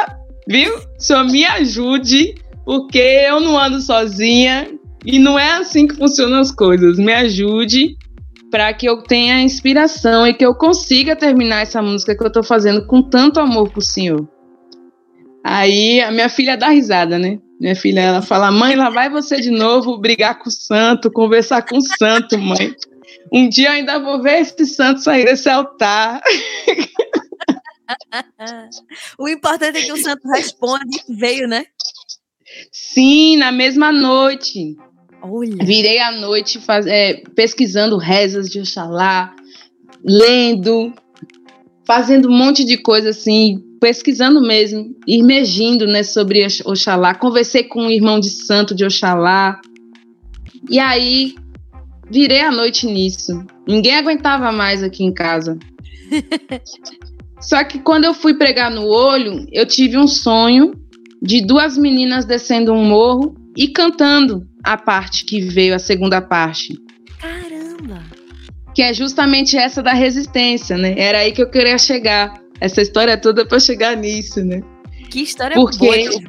viu? 0.48 0.74
Só 0.98 1.22
me 1.26 1.44
ajude, 1.44 2.36
porque 2.64 2.98
eu 2.98 3.42
não 3.42 3.60
ando 3.60 3.82
sozinha 3.82 4.70
e 5.06 5.20
não 5.20 5.38
é 5.38 5.58
assim 5.58 5.86
que 5.86 5.96
funcionam 5.98 6.40
as 6.40 6.52
coisas. 6.52 6.98
Me 6.98 7.12
ajude 7.12 7.98
para 8.50 8.74
que 8.74 8.88
eu 8.88 9.04
tenha 9.04 9.42
inspiração 9.42 10.26
e 10.26 10.34
que 10.34 10.46
eu 10.46 10.56
consiga 10.56 11.18
terminar 11.18 11.64
essa 11.64 11.82
música 11.82 12.16
que 12.16 12.24
eu 12.24 12.32
tô 12.32 12.44
fazendo 12.44 12.88
com 12.88 13.02
tanto 13.02 13.42
amor 13.42 13.72
pro 13.72 13.82
senhor. 13.82 14.26
Aí 15.44 16.00
a 16.00 16.12
minha 16.12 16.30
filha 16.30 16.56
dá 16.56 16.70
risada, 16.70 17.20
né? 17.20 17.40
Minha 17.60 17.76
filha, 17.76 18.02
ela 18.02 18.22
fala: 18.22 18.52
Mãe, 18.52 18.76
lá 18.76 18.90
vai 18.90 19.10
você 19.10 19.40
de 19.40 19.50
novo 19.50 19.98
brigar 19.98 20.40
com 20.40 20.50
o 20.50 20.52
santo, 20.52 21.12
conversar 21.12 21.62
com 21.62 21.78
o 21.78 21.82
santo, 21.82 22.38
mãe. 22.38 22.76
Um 23.32 23.50
dia 23.50 23.70
eu 23.70 23.74
ainda 23.74 24.00
vou 24.00 24.22
ver 24.22 24.42
esse 24.42 24.66
santo 24.66 25.02
sair 25.02 25.26
desse 25.26 25.50
altar. 25.50 26.22
o 29.18 29.28
importante 29.28 29.80
é 29.80 29.84
que 29.84 29.92
o 29.92 30.02
santo 30.02 30.28
responde 30.30 31.00
veio, 31.10 31.48
né? 31.48 31.66
Sim, 32.72 33.38
na 33.38 33.52
mesma 33.52 33.92
noite. 33.92 34.76
Olha. 35.22 35.66
Virei 35.66 36.00
à 36.00 36.12
noite 36.12 36.60
faz, 36.60 36.86
é, 36.86 37.16
pesquisando 37.36 37.98
rezas 37.98 38.50
de 38.50 38.60
Oxalá, 38.60 39.36
lendo, 40.04 40.94
fazendo 41.86 42.30
um 42.30 42.38
monte 42.38 42.64
de 42.64 42.78
coisa 42.78 43.10
assim, 43.10 43.65
pesquisando 43.86 44.42
mesmo, 44.42 44.96
imergindo 45.06 45.86
né, 45.86 46.02
sobre 46.02 46.44
Oxalá. 46.66 47.14
Conversei 47.14 47.66
com 47.66 47.84
um 47.84 47.92
irmão 47.92 48.20
de 48.20 48.32
santo 48.32 48.74
de 48.74 48.84
Oxalá. 48.84 49.62
E 50.68 50.80
aí 50.80 51.36
virei 52.10 52.42
a 52.42 52.52
noite 52.52 52.88
nisso. 52.88 53.46
Ninguém 53.68 53.94
aguentava 53.94 54.52
mais 54.52 54.82
aqui 54.82 55.04
em 55.04 55.14
casa. 55.14 55.60
Só 57.40 57.64
que 57.64 57.78
quando 57.78 58.06
eu 58.06 58.16
fui 58.16 58.34
pregar 58.34 58.72
no 58.72 58.88
olho, 58.88 59.46
eu 59.52 59.68
tive 59.68 60.00
um 60.00 60.08
sonho 60.08 60.74
de 61.22 61.46
duas 61.46 61.78
meninas 61.78 62.26
descendo 62.26 62.74
um 62.74 62.84
morro 62.84 63.36
e 63.56 63.68
cantando 63.68 64.48
a 64.64 64.76
parte 64.76 65.26
que 65.26 65.42
veio, 65.42 65.76
a 65.76 65.80
segunda 65.80 66.20
parte. 66.24 66.74
Caramba! 67.22 68.02
Que 68.74 68.82
é 68.82 68.92
justamente 68.96 69.56
essa 69.56 69.84
da 69.84 69.94
resistência, 69.94 70.76
né? 70.76 70.96
Era 70.98 71.20
aí 71.20 71.32
que 71.32 71.44
eu 71.44 71.52
queria 71.52 71.78
chegar 71.78 72.44
essa 72.60 72.82
história 72.82 73.18
toda 73.18 73.46
para 73.46 73.60
chegar 73.60 73.96
nisso, 73.96 74.44
né? 74.44 74.62
Que 75.10 75.22
história 75.22 75.56
porque, 75.56 75.78
boa. 75.78 76.22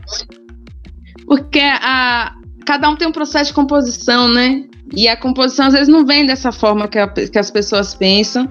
Porque 1.27 1.61
a, 1.61 2.35
cada 2.65 2.89
um 2.89 2.97
tem 2.97 3.09
um 3.09 3.13
processo 3.13 3.51
de 3.51 3.55
composição, 3.55 4.29
né? 4.29 4.65
E 4.95 5.09
a 5.09 5.17
composição 5.17 5.67
às 5.67 5.73
vezes 5.73 5.89
não 5.89 6.05
vem 6.05 6.27
dessa 6.27 6.53
forma 6.53 6.87
que, 6.89 6.99
a, 6.99 7.09
que 7.09 7.39
as 7.39 7.51
pessoas 7.51 7.95
pensam. 7.95 8.49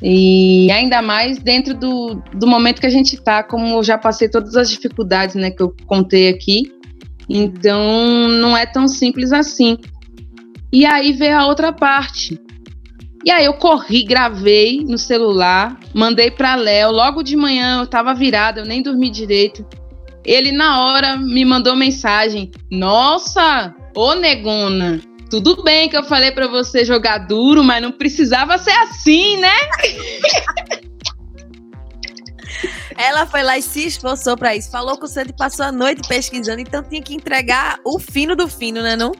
E 0.00 0.70
ainda 0.70 1.02
mais 1.02 1.38
dentro 1.38 1.74
do, 1.74 2.22
do 2.34 2.46
momento 2.46 2.80
que 2.80 2.86
a 2.86 2.90
gente 2.90 3.14
está, 3.14 3.42
como 3.42 3.66
eu 3.78 3.82
já 3.82 3.98
passei 3.98 4.28
todas 4.28 4.54
as 4.56 4.70
dificuldades 4.70 5.34
né, 5.34 5.50
que 5.50 5.62
eu 5.62 5.74
contei 5.86 6.28
aqui. 6.28 6.72
Então 7.28 8.28
não 8.28 8.56
é 8.56 8.64
tão 8.64 8.86
simples 8.86 9.32
assim. 9.32 9.76
E 10.72 10.86
aí 10.86 11.12
veio 11.12 11.36
a 11.36 11.46
outra 11.46 11.72
parte, 11.72 12.40
e 13.28 13.30
aí 13.30 13.44
eu 13.44 13.52
corri, 13.52 14.04
gravei 14.04 14.82
no 14.88 14.96
celular, 14.96 15.78
mandei 15.92 16.30
para 16.30 16.54
Léo. 16.54 16.90
Logo 16.90 17.22
de 17.22 17.36
manhã 17.36 17.80
eu 17.80 17.86
tava 17.86 18.14
virada, 18.14 18.62
eu 18.62 18.64
nem 18.64 18.80
dormi 18.80 19.10
direito. 19.10 19.66
Ele 20.24 20.50
na 20.50 20.82
hora 20.82 21.14
me 21.18 21.44
mandou 21.44 21.76
mensagem: 21.76 22.50
"Nossa, 22.70 23.74
ô 23.94 24.14
negona, 24.14 24.98
tudo 25.30 25.62
bem 25.62 25.90
que 25.90 25.96
eu 25.98 26.04
falei 26.04 26.30
para 26.30 26.46
você 26.46 26.86
jogar 26.86 27.18
duro, 27.18 27.62
mas 27.62 27.82
não 27.82 27.92
precisava 27.92 28.56
ser 28.56 28.70
assim, 28.70 29.36
né?" 29.36 29.52
Ela 32.96 33.26
foi 33.26 33.42
lá 33.42 33.58
e 33.58 33.62
se 33.62 33.88
esforçou 33.88 34.38
para 34.38 34.56
isso. 34.56 34.70
Falou 34.70 34.96
com 34.96 35.04
o 35.04 35.08
Sandy 35.08 35.34
passou 35.36 35.66
a 35.66 35.70
noite 35.70 36.00
pesquisando, 36.08 36.62
então 36.62 36.82
tinha 36.82 37.02
que 37.02 37.14
entregar 37.14 37.78
o 37.84 37.98
fino 37.98 38.34
do 38.34 38.48
fino, 38.48 38.80
né, 38.80 38.96
não? 38.96 39.12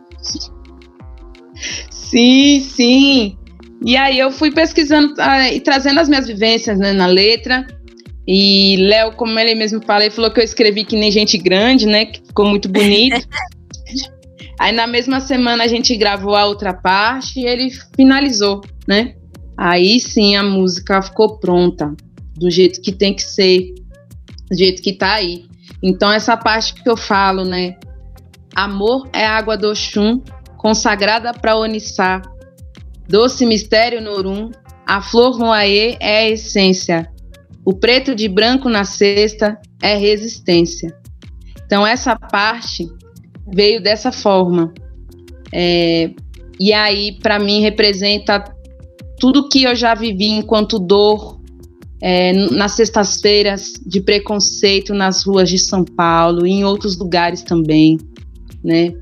Sim, 1.91 2.61
sim. 2.61 3.39
E 3.85 3.97
aí 3.97 4.19
eu 4.19 4.31
fui 4.31 4.51
pesquisando 4.51 5.15
uh, 5.15 5.53
e 5.53 5.61
trazendo 5.61 6.01
as 6.01 6.09
minhas 6.09 6.27
vivências 6.27 6.79
né, 6.79 6.93
na 6.93 7.07
letra. 7.07 7.67
E 8.27 8.77
Léo, 8.77 9.13
como 9.13 9.39
ele 9.39 9.55
mesmo 9.55 9.81
fala, 9.85 10.05
ele 10.05 10.15
falou 10.15 10.31
que 10.31 10.41
eu 10.41 10.45
escrevi 10.45 10.85
que 10.85 10.97
nem 10.97 11.11
gente 11.11 11.39
grande, 11.39 11.87
né? 11.87 12.07
Que 12.07 12.21
ficou 12.21 12.47
muito 12.47 12.69
bonito. 12.69 13.27
aí 14.61 14.73
na 14.73 14.87
mesma 14.87 15.21
semana 15.21 15.65
a 15.65 15.69
gente 15.69 15.97
gravou 15.97 16.35
a 16.35 16.45
outra 16.45 16.75
parte 16.75 17.41
e 17.41 17.47
ele 17.47 17.71
finalizou, 17.97 18.61
né? 18.87 19.15
Aí 19.57 19.99
sim 19.99 20.37
a 20.37 20.43
música 20.43 21.01
ficou 21.01 21.39
pronta, 21.39 21.95
do 22.37 22.51
jeito 22.51 22.81
que 22.81 22.93
tem 22.93 23.15
que 23.15 23.23
ser, 23.23 23.75
do 24.51 24.57
jeito 24.57 24.83
que 24.83 24.93
tá 24.93 25.15
aí. 25.15 25.47
Então 25.83 26.13
essa 26.13 26.37
parte 26.37 26.75
que 26.75 26.89
eu 26.89 26.97
falo, 26.97 27.45
né? 27.45 27.77
Amor 28.55 29.09
é 29.13 29.25
água 29.25 29.57
do 29.57 29.71
Oxum, 29.71 30.21
consagrada 30.57 31.33
para 31.33 31.57
Onissá, 31.57 32.21
Doce 33.09 33.47
mistério 33.47 34.03
Norum, 34.03 34.51
a 34.87 35.01
flor 35.01 35.39
Moaê 35.39 35.97
é 35.99 36.19
a 36.19 36.29
essência. 36.29 37.11
O 37.65 37.75
preto 37.75 38.15
de 38.15 38.29
branco 38.29 38.69
na 38.69 38.85
cesta, 38.85 39.59
é 39.83 39.97
resistência. 39.97 40.95
Então, 41.65 41.87
essa 41.87 42.17
parte 42.17 42.89
veio 43.47 43.83
dessa 43.83 44.11
forma. 44.11 44.73
É, 45.53 46.11
e 46.59 46.73
aí, 46.73 47.19
para 47.21 47.39
mim, 47.39 47.61
representa 47.61 48.45
tudo 49.19 49.49
que 49.49 49.63
eu 49.63 49.75
já 49.75 49.95
vivi 49.95 50.29
enquanto 50.29 50.79
dor 50.79 51.41
é, 52.01 52.33
nas 52.33 52.73
sextas-feiras 52.73 53.75
de 53.85 54.01
preconceito 54.01 54.95
nas 54.95 55.25
ruas 55.25 55.49
de 55.49 55.59
São 55.59 55.85
Paulo 55.85 56.47
e 56.47 56.51
em 56.51 56.65
outros 56.65 56.97
lugares 56.97 57.43
também, 57.43 57.99
né? 58.63 58.93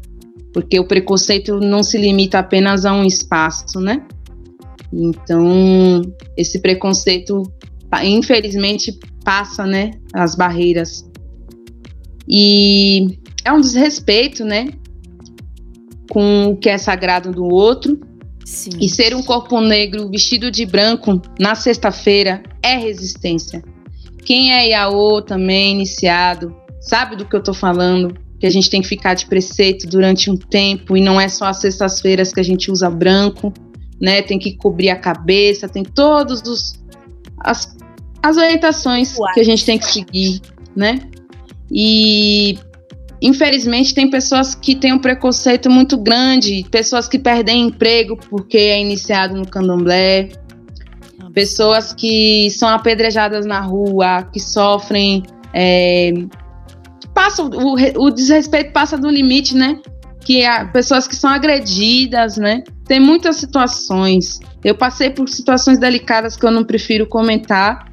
Porque 0.56 0.80
o 0.80 0.88
preconceito 0.88 1.60
não 1.60 1.82
se 1.82 1.98
limita 1.98 2.38
apenas 2.38 2.86
a 2.86 2.92
um 2.94 3.04
espaço, 3.04 3.78
né? 3.78 4.02
Então, 4.90 6.00
esse 6.34 6.60
preconceito, 6.60 7.42
infelizmente, 8.02 8.98
passa, 9.22 9.66
né, 9.66 9.90
as 10.14 10.34
barreiras. 10.34 11.06
E 12.26 13.18
é 13.44 13.52
um 13.52 13.60
desrespeito, 13.60 14.46
né, 14.46 14.68
com 16.10 16.46
o 16.46 16.56
que 16.56 16.70
é 16.70 16.78
sagrado 16.78 17.32
do 17.32 17.44
outro. 17.44 18.00
Sim. 18.42 18.70
E 18.80 18.88
ser 18.88 19.14
um 19.14 19.22
corpo 19.22 19.60
negro 19.60 20.08
vestido 20.08 20.50
de 20.50 20.64
branco 20.64 21.20
na 21.38 21.54
sexta-feira 21.54 22.42
é 22.62 22.78
resistência. 22.78 23.62
Quem 24.24 24.54
é 24.54 24.68
Iaô 24.68 25.20
também, 25.20 25.72
iniciado, 25.72 26.56
sabe 26.80 27.14
do 27.14 27.26
que 27.26 27.36
eu 27.36 27.42
tô 27.42 27.52
falando, 27.52 28.24
que 28.38 28.46
a 28.46 28.50
gente 28.50 28.68
tem 28.68 28.82
que 28.82 28.88
ficar 28.88 29.14
de 29.14 29.26
preceito 29.26 29.86
durante 29.86 30.30
um 30.30 30.36
tempo 30.36 30.96
e 30.96 31.00
não 31.00 31.20
é 31.20 31.28
só 31.28 31.46
as 31.46 31.60
sextas-feiras 31.60 32.32
que 32.32 32.40
a 32.40 32.44
gente 32.44 32.70
usa 32.70 32.90
branco, 32.90 33.52
né? 34.00 34.22
Tem 34.22 34.38
que 34.38 34.56
cobrir 34.56 34.90
a 34.90 34.96
cabeça, 34.96 35.68
tem 35.68 35.82
todos 35.82 36.42
os 36.42 36.74
as, 37.38 37.76
as 38.22 38.36
orientações 38.36 39.16
Uai. 39.16 39.34
que 39.34 39.40
a 39.40 39.44
gente 39.44 39.64
tem 39.64 39.78
que 39.78 39.86
seguir, 39.86 40.40
né? 40.74 41.00
E 41.70 42.58
infelizmente 43.20 43.94
tem 43.94 44.10
pessoas 44.10 44.54
que 44.54 44.74
têm 44.74 44.92
um 44.92 44.98
preconceito 44.98 45.70
muito 45.70 45.96
grande, 45.96 46.66
pessoas 46.70 47.08
que 47.08 47.18
perdem 47.18 47.68
emprego 47.68 48.18
porque 48.28 48.58
é 48.58 48.80
iniciado 48.80 49.34
no 49.34 49.46
candomblé, 49.46 50.28
pessoas 51.32 51.92
que 51.92 52.50
são 52.50 52.68
apedrejadas 52.68 53.46
na 53.46 53.60
rua, 53.60 54.22
que 54.32 54.40
sofrem 54.40 55.22
é, 55.52 56.12
passam 57.16 57.48
o, 57.48 58.04
o 58.04 58.10
desrespeito 58.10 58.72
passa 58.72 58.98
do 58.98 59.08
limite, 59.08 59.56
né? 59.56 59.80
Que 60.20 60.44
há 60.44 60.66
pessoas 60.66 61.08
que 61.08 61.16
são 61.16 61.30
agredidas, 61.30 62.36
né? 62.36 62.62
Tem 62.84 63.00
muitas 63.00 63.36
situações. 63.36 64.38
Eu 64.62 64.74
passei 64.74 65.08
por 65.08 65.26
situações 65.26 65.78
delicadas 65.78 66.36
que 66.36 66.44
eu 66.44 66.50
não 66.50 66.62
prefiro 66.62 67.06
comentar, 67.06 67.90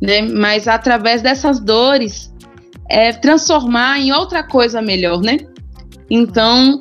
né? 0.00 0.20
Mas 0.20 0.68
através 0.68 1.22
dessas 1.22 1.58
dores, 1.58 2.30
é 2.90 3.12
transformar 3.14 3.98
em 3.98 4.12
outra 4.12 4.42
coisa 4.42 4.82
melhor, 4.82 5.22
né? 5.22 5.38
Então, 6.10 6.78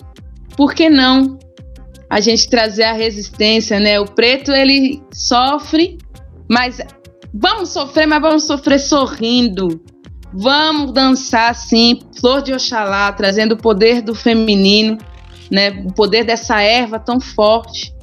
por 0.57 0.73
que 0.73 0.89
não 0.89 1.39
a 2.09 2.19
gente 2.19 2.49
trazer 2.49 2.83
a 2.83 2.93
resistência, 2.93 3.79
né? 3.79 4.01
O 4.01 4.05
preto 4.05 4.51
ele 4.51 5.01
sofre, 5.13 5.97
mas 6.49 6.79
vamos 7.33 7.69
sofrer, 7.69 8.05
mas 8.05 8.21
vamos 8.21 8.43
sofrer 8.43 8.79
sorrindo. 8.79 9.81
Vamos 10.37 10.91
dançar 10.91 11.55
sim, 11.55 12.01
flor 12.19 12.41
de 12.41 12.51
Oxalá, 12.51 13.09
trazendo 13.13 13.53
o 13.53 13.57
poder 13.57 14.01
do 14.01 14.13
feminino, 14.13 14.97
né? 15.49 15.69
O 15.85 15.93
poder 15.93 16.25
dessa 16.25 16.61
erva 16.61 16.99
tão 16.99 17.21
forte, 17.21 17.95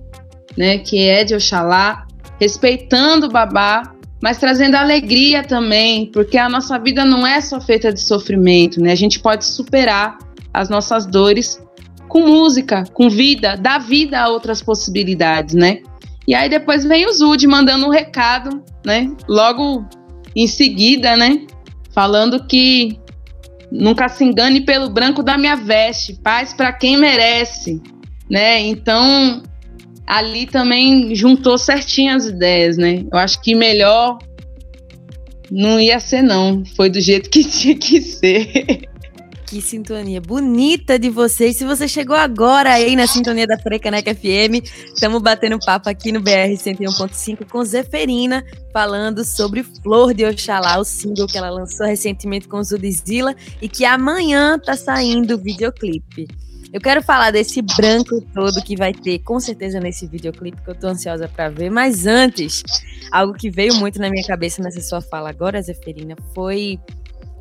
né? 0.56 0.78
Que 0.78 1.08
é 1.08 1.24
de 1.24 1.34
Oxalá, 1.34 2.06
respeitando 2.40 3.26
o 3.26 3.30
babá, 3.30 3.94
mas 4.22 4.38
trazendo 4.38 4.76
alegria 4.76 5.42
também, 5.42 6.06
porque 6.06 6.38
a 6.38 6.48
nossa 6.48 6.78
vida 6.78 7.04
não 7.04 7.26
é 7.26 7.38
só 7.40 7.60
feita 7.60 7.92
de 7.92 8.00
sofrimento, 8.00 8.80
né? 8.80 8.92
A 8.92 8.96
gente 8.96 9.20
pode 9.20 9.44
superar 9.44 10.16
as 10.54 10.70
nossas 10.70 11.04
dores 11.04 11.62
com 12.08 12.20
música, 12.20 12.84
com 12.94 13.10
vida, 13.10 13.56
dar 13.56 13.78
vida 13.78 14.18
a 14.18 14.28
outras 14.28 14.62
possibilidades, 14.62 15.54
né? 15.54 15.80
E 16.26 16.34
aí 16.34 16.48
depois 16.48 16.82
vem 16.82 17.06
o 17.06 17.12
Zud 17.12 17.46
mandando 17.46 17.84
um 17.86 17.90
recado, 17.90 18.62
né? 18.86 19.10
Logo 19.28 19.84
em 20.34 20.46
seguida, 20.46 21.14
né? 21.14 21.46
Falando 21.92 22.46
que 22.46 22.98
nunca 23.70 24.08
se 24.08 24.24
engane 24.24 24.60
pelo 24.60 24.90
branco 24.90 25.22
da 25.22 25.38
minha 25.38 25.56
veste, 25.56 26.14
paz 26.14 26.52
para 26.52 26.72
quem 26.72 26.96
merece, 26.96 27.80
né? 28.30 28.60
Então, 28.60 29.42
ali 30.06 30.46
também 30.46 31.14
juntou 31.14 31.56
certinho 31.56 32.14
as 32.14 32.26
ideias, 32.26 32.76
né? 32.76 33.04
Eu 33.10 33.18
acho 33.18 33.40
que 33.40 33.54
melhor 33.54 34.18
não 35.50 35.80
ia 35.80 36.00
ser, 36.00 36.22
não. 36.22 36.64
Foi 36.76 36.88
do 36.88 37.00
jeito 37.00 37.30
que 37.30 37.44
tinha 37.48 37.76
que 37.76 38.00
ser. 38.00 38.88
Que 39.52 39.60
sintonia 39.60 40.18
bonita 40.18 40.98
de 40.98 41.10
vocês. 41.10 41.58
Se 41.58 41.66
você 41.66 41.86
chegou 41.86 42.16
agora 42.16 42.72
aí 42.72 42.96
na 42.96 43.06
sintonia 43.06 43.46
da 43.46 43.58
Frecaneca 43.58 44.14
FM, 44.14 44.64
estamos 44.94 45.20
batendo 45.20 45.58
papo 45.58 45.90
aqui 45.90 46.10
no 46.10 46.22
BR 46.22 46.56
101.5 46.56 47.46
com 47.50 47.62
Zeferina, 47.62 48.42
falando 48.72 49.22
sobre 49.26 49.62
Flor 49.62 50.14
de 50.14 50.24
Oxalá, 50.24 50.78
o 50.78 50.84
single 50.84 51.26
que 51.26 51.36
ela 51.36 51.50
lançou 51.50 51.86
recentemente 51.86 52.48
com 52.48 52.64
Zudizila 52.64 53.36
e 53.60 53.68
que 53.68 53.84
amanhã 53.84 54.58
tá 54.58 54.74
saindo 54.74 55.34
o 55.34 55.38
videoclipe. 55.38 56.28
Eu 56.72 56.80
quero 56.80 57.02
falar 57.02 57.30
desse 57.30 57.60
branco 57.60 58.22
todo 58.32 58.62
que 58.62 58.74
vai 58.74 58.94
ter, 58.94 59.18
com 59.18 59.38
certeza, 59.38 59.78
nesse 59.78 60.06
videoclipe, 60.06 60.62
que 60.62 60.70
eu 60.70 60.74
tô 60.74 60.86
ansiosa 60.86 61.28
para 61.28 61.50
ver. 61.50 61.68
Mas 61.68 62.06
antes, 62.06 62.62
algo 63.10 63.34
que 63.34 63.50
veio 63.50 63.74
muito 63.74 64.00
na 64.00 64.08
minha 64.08 64.26
cabeça 64.26 64.62
nessa 64.62 64.80
sua 64.80 65.02
fala 65.02 65.28
agora, 65.28 65.60
Zeferina, 65.60 66.16
foi 66.34 66.80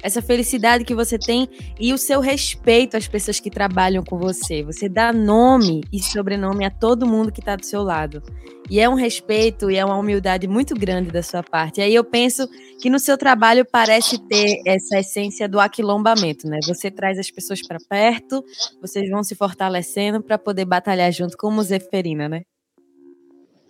essa 0.01 0.21
felicidade 0.21 0.83
que 0.83 0.95
você 0.95 1.17
tem 1.17 1.47
e 1.79 1.93
o 1.93 1.97
seu 1.97 2.19
respeito 2.19 2.97
às 2.97 3.07
pessoas 3.07 3.39
que 3.39 3.49
trabalham 3.49 4.03
com 4.03 4.17
você. 4.17 4.63
Você 4.63 4.89
dá 4.89 5.13
nome 5.13 5.81
e 5.91 6.01
sobrenome 6.01 6.65
a 6.65 6.69
todo 6.69 7.07
mundo 7.07 7.31
que 7.31 7.39
está 7.39 7.55
do 7.55 7.65
seu 7.65 7.83
lado. 7.83 8.21
E 8.69 8.79
é 8.79 8.87
um 8.87 8.93
respeito 8.93 9.69
e 9.69 9.75
é 9.75 9.83
uma 9.83 9.97
humildade 9.97 10.47
muito 10.47 10.73
grande 10.73 11.11
da 11.11 11.21
sua 11.21 11.43
parte. 11.43 11.79
E 11.79 11.83
aí 11.83 11.93
eu 11.93 12.03
penso 12.03 12.47
que 12.81 12.89
no 12.89 12.99
seu 12.99 13.17
trabalho 13.17 13.65
parece 13.69 14.17
ter 14.17 14.61
essa 14.65 14.99
essência 14.99 15.47
do 15.47 15.59
aquilombamento, 15.59 16.47
né? 16.47 16.59
Você 16.65 16.89
traz 16.89 17.19
as 17.19 17.29
pessoas 17.29 17.61
para 17.61 17.79
perto, 17.89 18.43
vocês 18.81 19.09
vão 19.09 19.23
se 19.23 19.35
fortalecendo 19.35 20.21
para 20.21 20.37
poder 20.37 20.65
batalhar 20.65 21.11
junto 21.11 21.35
como 21.37 21.61
Zeferina, 21.61 22.29
né? 22.29 22.43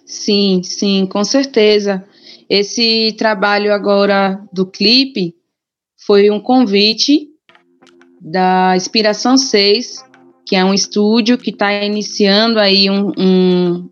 Sim, 0.06 0.62
sim, 0.62 1.08
com 1.08 1.24
certeza. 1.24 2.06
Esse 2.50 3.16
trabalho 3.18 3.74
agora 3.74 4.44
do 4.52 4.66
clipe 4.66 5.34
foi 6.06 6.30
um 6.32 6.40
convite 6.40 7.28
da 8.20 8.76
Inspiração 8.76 9.38
6, 9.38 10.04
que 10.46 10.56
é 10.56 10.66
um 10.66 10.74
estúdio 10.74 11.38
que 11.38 11.52
está 11.52 11.72
iniciando 11.84 12.60
aí 12.60 12.90
um, 12.90 13.12
um, 13.18 13.90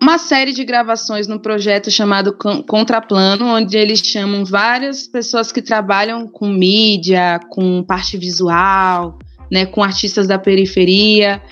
uma 0.00 0.18
série 0.18 0.52
de 0.52 0.64
gravações 0.64 1.26
no 1.26 1.40
projeto 1.40 1.90
chamado 1.90 2.36
Contraplano, 2.66 3.46
onde 3.46 3.76
eles 3.76 4.00
chamam 4.00 4.44
várias 4.44 5.06
pessoas 5.06 5.52
que 5.52 5.60
trabalham 5.60 6.26
com 6.26 6.48
mídia, 6.48 7.38
com 7.50 7.82
parte 7.82 8.16
visual, 8.16 9.18
né, 9.50 9.66
com 9.66 9.82
artistas 9.82 10.26
da 10.26 10.38
periferia. 10.38 11.42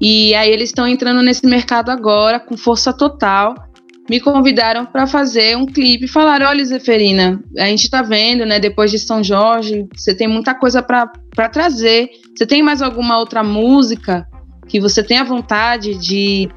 E 0.00 0.34
aí 0.34 0.50
eles 0.50 0.70
estão 0.70 0.86
entrando 0.86 1.22
nesse 1.22 1.46
mercado 1.46 1.90
agora 1.90 2.40
com 2.40 2.56
força 2.56 2.92
total 2.92 3.67
me 4.08 4.20
convidaram 4.20 4.86
para 4.86 5.06
fazer 5.06 5.56
um 5.56 5.66
clipe 5.66 6.08
falaram: 6.08 6.46
olha, 6.46 6.64
Zeferina, 6.64 7.42
a 7.58 7.66
gente 7.66 7.84
está 7.84 8.02
vendo, 8.02 8.46
né? 8.46 8.58
Depois 8.58 8.90
de 8.90 8.98
São 8.98 9.22
Jorge, 9.22 9.86
você 9.94 10.14
tem 10.14 10.26
muita 10.26 10.54
coisa 10.54 10.82
para 10.82 11.10
trazer. 11.52 12.08
Você 12.34 12.46
tem 12.46 12.62
mais 12.62 12.80
alguma 12.80 13.18
outra 13.18 13.42
música 13.42 14.26
que 14.66 14.80
você 14.80 15.02
tenha 15.02 15.24
vontade 15.24 15.94
de 15.98 16.48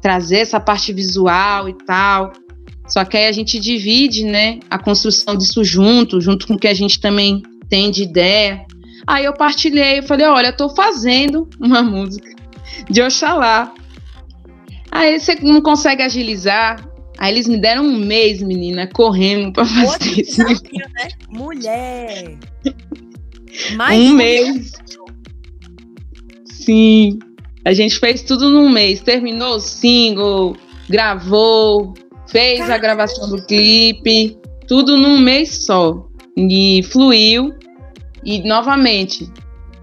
trazer 0.00 0.38
essa 0.38 0.58
parte 0.58 0.92
visual 0.92 1.68
e 1.68 1.74
tal? 1.84 2.32
Só 2.88 3.04
que 3.04 3.16
aí 3.16 3.26
a 3.26 3.32
gente 3.32 3.58
divide, 3.58 4.24
né? 4.24 4.60
A 4.70 4.78
construção 4.78 5.36
disso 5.36 5.62
junto, 5.64 6.20
junto 6.20 6.46
com 6.46 6.54
o 6.54 6.58
que 6.58 6.68
a 6.68 6.74
gente 6.74 7.00
também 7.00 7.42
tem 7.68 7.90
de 7.90 8.04
ideia. 8.04 8.64
Aí 9.06 9.24
eu 9.24 9.34
partilhei, 9.34 9.98
eu 9.98 10.02
falei: 10.02 10.26
olha, 10.26 10.48
eu 10.48 10.56
tô 10.56 10.70
fazendo 10.74 11.48
uma 11.60 11.82
música 11.84 12.34
de 12.88 13.02
Oxalá 13.02 13.72
Aí 14.90 15.18
você 15.18 15.34
não 15.36 15.60
consegue 15.60 16.02
agilizar. 16.02 16.88
Aí 17.18 17.32
eles 17.32 17.48
me 17.48 17.58
deram 17.58 17.84
um 17.84 17.98
mês, 17.98 18.42
menina, 18.42 18.86
correndo 18.86 19.52
pra 19.52 19.64
fazer 19.64 19.86
Outro 19.86 20.20
isso. 20.20 20.44
Desafio, 20.44 20.86
né? 20.94 21.08
Mulher! 21.30 22.38
Mais 23.76 24.00
um 24.00 24.14
mês. 24.14 24.72
Sim. 26.44 27.18
A 27.64 27.72
gente 27.72 27.98
fez 27.98 28.22
tudo 28.22 28.50
num 28.50 28.68
mês. 28.68 29.00
Terminou 29.00 29.56
o 29.56 29.60
single, 29.60 30.56
gravou, 30.88 31.94
fez 32.28 32.58
Caramba. 32.58 32.74
a 32.74 32.78
gravação 32.78 33.30
do 33.30 33.42
clipe, 33.46 34.36
tudo 34.68 34.96
num 34.96 35.18
mês 35.18 35.64
só. 35.64 36.06
E 36.36 36.82
fluiu. 36.82 37.54
E 38.24 38.42
novamente, 38.46 39.26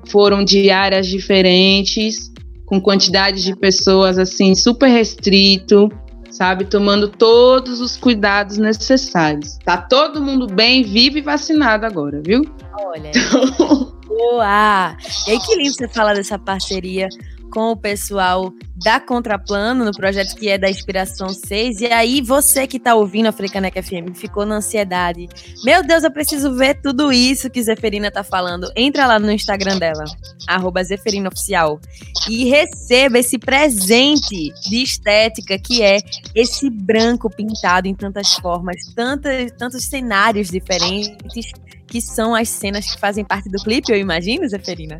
foram 0.05 0.43
diárias 0.43 1.07
diferentes 1.07 2.32
com 2.73 2.81
quantidade 2.81 3.43
de 3.43 3.55
pessoas 3.55 4.17
assim 4.17 4.55
super 4.55 4.87
restrito, 4.87 5.91
sabe? 6.31 6.65
Tomando 6.65 7.07
todos 7.07 7.79
os 7.79 7.95
cuidados 7.95 8.57
necessários. 8.57 9.59
Tá 9.63 9.77
todo 9.77 10.21
mundo 10.21 10.47
bem, 10.47 10.83
vivo 10.83 11.19
e 11.19 11.21
vacinado 11.21 11.85
agora, 11.85 12.19
viu? 12.25 12.41
Olha. 12.79 13.09
Então... 13.09 13.93
Boa! 14.07 14.95
E 15.27 15.31
aí, 15.31 15.39
que 15.39 15.55
lindo 15.55 15.73
você 15.73 15.87
falar 15.87 16.13
dessa 16.13 16.37
parceria 16.37 17.09
com 17.53 17.71
o 17.71 17.77
pessoal 17.77 18.51
da 18.83 18.99
Contraplano, 18.99 19.85
no 19.85 19.91
projeto 19.91 20.35
que 20.35 20.49
é 20.49 20.57
da 20.57 20.67
Inspiração 20.67 21.29
6. 21.29 21.81
E 21.81 21.85
aí, 21.85 22.19
você 22.19 22.65
que 22.65 22.77
está 22.77 22.95
ouvindo 22.95 23.27
a 23.27 23.31
Frecaneca 23.31 23.81
FM, 23.81 24.15
ficou 24.15 24.43
na 24.43 24.55
ansiedade. 24.55 25.29
Meu 25.63 25.83
Deus, 25.83 26.03
eu 26.03 26.11
preciso 26.11 26.55
ver 26.55 26.81
tudo 26.81 27.13
isso 27.13 27.51
que 27.51 27.61
Zeferina 27.61 28.07
está 28.07 28.23
falando. 28.23 28.71
Entra 28.75 29.05
lá 29.05 29.19
no 29.19 29.31
Instagram 29.31 29.77
dela, 29.77 30.03
arroba 30.47 30.83
Zeferina 30.83 31.29
Oficial, 31.29 31.79
e 32.27 32.45
receba 32.45 33.19
esse 33.19 33.37
presente 33.37 34.51
de 34.67 34.81
estética 34.81 35.59
que 35.59 35.83
é 35.83 35.99
esse 36.33 36.71
branco 36.71 37.29
pintado 37.29 37.87
em 37.87 37.93
tantas 37.93 38.33
formas, 38.33 38.77
tantos, 38.95 39.51
tantos 39.59 39.85
cenários 39.85 40.49
diferentes, 40.49 41.51
que 41.85 42.01
são 42.01 42.33
as 42.33 42.49
cenas 42.49 42.91
que 42.91 42.99
fazem 42.99 43.23
parte 43.23 43.47
do 43.47 43.63
clipe, 43.63 43.91
eu 43.91 43.97
imagino, 43.99 44.49
Zeferina? 44.49 44.99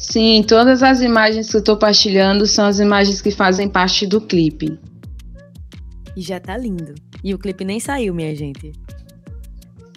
Sim, 0.00 0.44
todas 0.46 0.80
as 0.80 1.00
imagens 1.00 1.50
que 1.50 1.56
eu 1.56 1.58
estou 1.58 1.76
partilhando 1.76 2.46
são 2.46 2.64
as 2.64 2.78
imagens 2.78 3.20
que 3.20 3.32
fazem 3.32 3.68
parte 3.68 4.06
do 4.06 4.20
clipe. 4.20 4.78
E 6.16 6.22
já 6.22 6.38
tá 6.38 6.56
lindo. 6.56 6.94
E 7.22 7.34
o 7.34 7.38
clipe 7.38 7.64
nem 7.64 7.80
saiu, 7.80 8.14
minha 8.14 8.34
gente. 8.34 8.72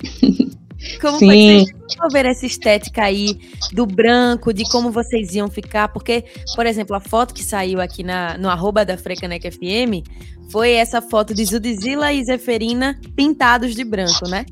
Como 1.00 1.20
Sim. 1.20 1.28
foi 1.28 1.66
que 1.88 1.98
vocês 1.98 2.14
ver 2.14 2.26
essa 2.26 2.46
estética 2.48 3.04
aí 3.04 3.38
do 3.72 3.86
branco, 3.86 4.52
de 4.52 4.64
como 4.72 4.90
vocês 4.90 5.36
iam 5.36 5.48
ficar? 5.48 5.90
Porque, 5.90 6.26
por 6.56 6.66
exemplo, 6.66 6.96
a 6.96 7.00
foto 7.00 7.36
que 7.36 7.44
saiu 7.44 7.80
aqui 7.80 8.02
na, 8.02 8.36
no 8.40 8.50
arroba 8.50 8.84
da 8.84 8.98
Frecanec 8.98 9.52
FM 9.52 10.04
foi 10.50 10.72
essa 10.72 11.00
foto 11.00 11.36
de 11.36 11.46
Zudzilla 11.46 12.12
e 12.12 12.24
Zeferina 12.26 13.00
pintados 13.16 13.76
de 13.76 13.84
branco, 13.84 14.28
né? 14.28 14.44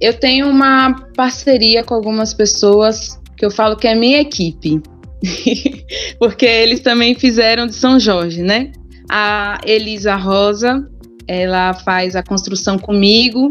Eu 0.00 0.14
tenho 0.14 0.48
uma 0.48 0.94
parceria 1.16 1.82
com 1.82 1.94
algumas 1.94 2.34
pessoas 2.34 3.18
que 3.36 3.44
eu 3.44 3.50
falo 3.50 3.76
que 3.76 3.88
é 3.88 3.94
minha 3.94 4.20
equipe. 4.20 4.82
Porque 6.18 6.46
eles 6.46 6.80
também 6.80 7.14
fizeram 7.14 7.66
de 7.66 7.74
São 7.74 7.98
Jorge, 7.98 8.42
né? 8.42 8.72
A 9.10 9.58
Elisa 9.64 10.16
Rosa, 10.16 10.86
ela 11.26 11.74
faz 11.74 12.16
a 12.16 12.22
construção 12.22 12.78
comigo, 12.78 13.50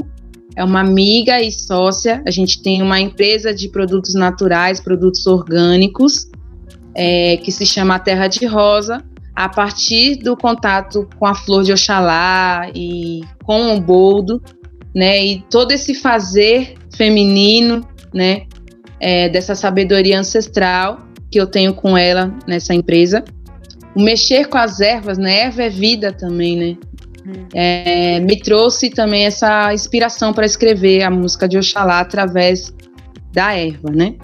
é 0.55 0.63
uma 0.63 0.81
amiga 0.81 1.41
e 1.41 1.51
sócia. 1.51 2.21
A 2.25 2.31
gente 2.31 2.61
tem 2.61 2.81
uma 2.81 2.99
empresa 2.99 3.53
de 3.53 3.69
produtos 3.69 4.13
naturais, 4.13 4.79
produtos 4.79 5.25
orgânicos, 5.27 6.29
é, 6.93 7.37
que 7.37 7.51
se 7.51 7.65
chama 7.65 7.99
Terra 7.99 8.27
de 8.27 8.45
Rosa. 8.45 9.03
A 9.35 9.49
partir 9.49 10.15
do 10.17 10.37
contato 10.37 11.09
com 11.19 11.25
a 11.25 11.35
flor 11.35 11.63
de 11.63 11.73
Oxalá 11.73 12.69
e 12.73 13.21
com 13.43 13.75
o 13.75 13.81
boldo, 13.81 14.41
né? 14.95 15.23
E 15.23 15.41
todo 15.49 15.71
esse 15.73 15.93
fazer 15.93 16.75
feminino, 16.95 17.85
né? 18.13 18.43
É, 18.99 19.27
dessa 19.27 19.53
sabedoria 19.53 20.17
ancestral 20.17 21.05
que 21.29 21.39
eu 21.39 21.45
tenho 21.45 21.73
com 21.73 21.97
ela 21.97 22.33
nessa 22.47 22.73
empresa. 22.73 23.23
O 23.93 24.01
mexer 24.01 24.47
com 24.47 24.57
as 24.57 24.79
ervas, 24.79 25.17
né? 25.17 25.41
Erva 25.41 25.63
é 25.63 25.69
vida 25.69 26.13
também, 26.13 26.57
né? 26.57 26.77
Hum. 27.27 27.47
É, 27.53 28.19
me 28.21 28.39
trouxe 28.39 28.89
também 28.89 29.25
essa 29.25 29.73
inspiração 29.73 30.31
para 30.31 30.45
escrever 30.45 31.03
a 31.03 31.11
música 31.11 31.47
de 31.47 31.57
Oxalá 31.57 31.99
através 31.99 32.73
da 33.33 33.53
erva, 33.53 33.91
né? 33.91 34.15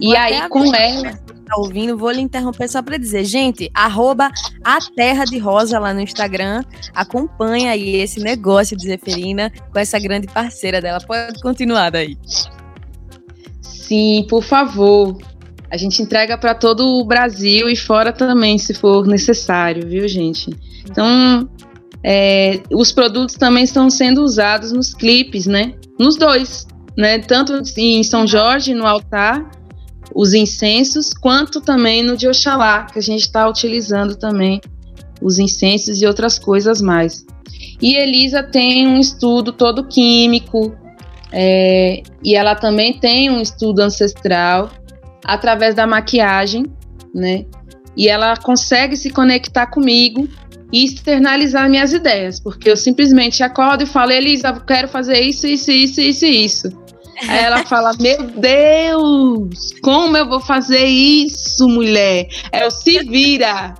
Vou 0.00 0.12
e 0.12 0.16
aí 0.16 0.48
com 0.48 0.74
ela 0.74 1.21
tá 1.52 1.60
ouvindo, 1.60 1.96
vou 1.96 2.10
lhe 2.10 2.20
interromper 2.20 2.68
só 2.68 2.82
para 2.82 2.96
dizer, 2.96 3.24
gente, 3.24 3.70
arroba 3.74 4.30
a 4.64 4.78
Terra 4.96 5.24
de 5.24 5.38
Rosa 5.38 5.78
lá 5.78 5.92
no 5.92 6.00
Instagram, 6.00 6.62
acompanha 6.94 7.72
aí 7.72 7.96
esse 7.96 8.20
negócio 8.20 8.76
de 8.76 8.86
Zeferina 8.86 9.52
com 9.70 9.78
essa 9.78 9.98
grande 9.98 10.26
parceira 10.26 10.80
dela. 10.80 10.98
Pode 11.00 11.40
continuar 11.40 11.90
daí. 11.90 12.16
Sim, 13.60 14.26
por 14.28 14.42
favor. 14.42 15.18
A 15.70 15.76
gente 15.76 16.02
entrega 16.02 16.36
para 16.36 16.54
todo 16.54 16.86
o 16.86 17.04
Brasil 17.04 17.68
e 17.68 17.76
fora 17.76 18.12
também, 18.12 18.58
se 18.58 18.74
for 18.74 19.06
necessário, 19.06 19.88
viu, 19.88 20.06
gente? 20.06 20.50
Então, 20.88 21.48
é, 22.04 22.60
os 22.70 22.92
produtos 22.92 23.36
também 23.36 23.64
estão 23.64 23.88
sendo 23.88 24.22
usados 24.22 24.72
nos 24.72 24.92
clipes, 24.92 25.46
né? 25.46 25.74
Nos 25.98 26.16
dois, 26.16 26.66
né? 26.96 27.18
Tanto 27.20 27.62
em 27.76 28.02
São 28.02 28.26
Jorge, 28.26 28.74
no 28.74 28.86
altar, 28.86 29.50
os 30.14 30.34
incensos, 30.34 31.12
quanto 31.12 31.60
também 31.60 32.02
no 32.02 32.16
de 32.16 32.28
Oxalá, 32.28 32.84
que 32.84 32.98
a 32.98 33.02
gente 33.02 33.22
está 33.22 33.48
utilizando 33.48 34.16
também 34.16 34.60
os 35.20 35.38
incensos 35.38 36.00
e 36.00 36.06
outras 36.06 36.38
coisas 36.38 36.80
mais. 36.80 37.24
E 37.80 37.94
Elisa 37.94 38.42
tem 38.42 38.86
um 38.86 38.98
estudo 38.98 39.52
todo 39.52 39.86
químico, 39.86 40.76
é, 41.32 42.02
e 42.22 42.34
ela 42.34 42.54
também 42.54 42.92
tem 42.92 43.30
um 43.30 43.40
estudo 43.40 43.80
ancestral 43.80 44.70
através 45.24 45.74
da 45.74 45.86
maquiagem, 45.86 46.66
né? 47.14 47.46
E 47.96 48.08
ela 48.08 48.36
consegue 48.36 48.96
se 48.96 49.10
conectar 49.10 49.66
comigo 49.66 50.28
e 50.72 50.84
externalizar 50.84 51.68
minhas 51.68 51.92
ideias, 51.92 52.40
porque 52.40 52.70
eu 52.70 52.76
simplesmente 52.76 53.42
acordo 53.42 53.82
e 53.82 53.86
falo, 53.86 54.12
Elisa, 54.12 54.52
quero 54.66 54.88
fazer 54.88 55.20
isso, 55.20 55.46
isso, 55.46 55.70
isso, 55.70 56.00
isso, 56.00 56.24
isso. 56.24 56.81
Aí 57.28 57.44
ela 57.44 57.64
fala: 57.64 57.92
Meu 58.00 58.22
Deus, 58.22 59.72
como 59.82 60.16
eu 60.16 60.28
vou 60.28 60.40
fazer 60.40 60.84
isso, 60.84 61.68
mulher? 61.68 62.28
É 62.50 62.66
o 62.66 62.70
se 62.70 62.98
vira. 63.04 63.74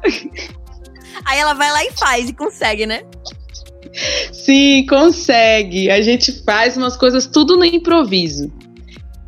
Aí 1.25 1.39
ela 1.39 1.55
vai 1.55 1.71
lá 1.71 1.85
e 1.85 1.93
faz 1.93 2.29
e 2.29 2.33
consegue, 2.33 2.87
né? 2.87 3.03
Sim, 4.33 4.87
consegue. 4.87 5.91
A 5.91 6.01
gente 6.01 6.33
faz 6.45 6.77
umas 6.77 6.97
coisas 6.97 7.27
tudo 7.27 7.57
no 7.57 7.65
improviso. 7.65 8.51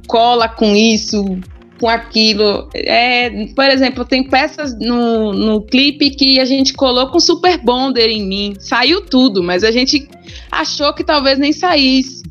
Cola 0.07 0.49
com 0.49 0.75
isso, 0.75 1.39
com 1.81 1.89
aquilo. 1.89 2.69
É, 2.75 3.47
por 3.55 3.67
exemplo, 3.67 4.05
tem 4.05 4.25
peças 4.25 4.77
no, 4.79 5.33
no 5.33 5.63
clipe 5.63 6.11
que 6.11 6.41
a 6.41 6.45
gente 6.45 6.73
colocou 6.73 7.17
um 7.17 7.21
super 7.21 7.59
bonder 7.59 8.09
em 8.09 8.27
mim. 8.27 8.55
Saiu 8.59 9.03
tudo, 9.03 9.43
mas 9.43 9.63
a 9.63 9.71
gente 9.71 10.09
achou 10.51 10.93
que 10.95 11.05
talvez 11.05 11.39
nem 11.39 11.53
saísse. 11.53 12.24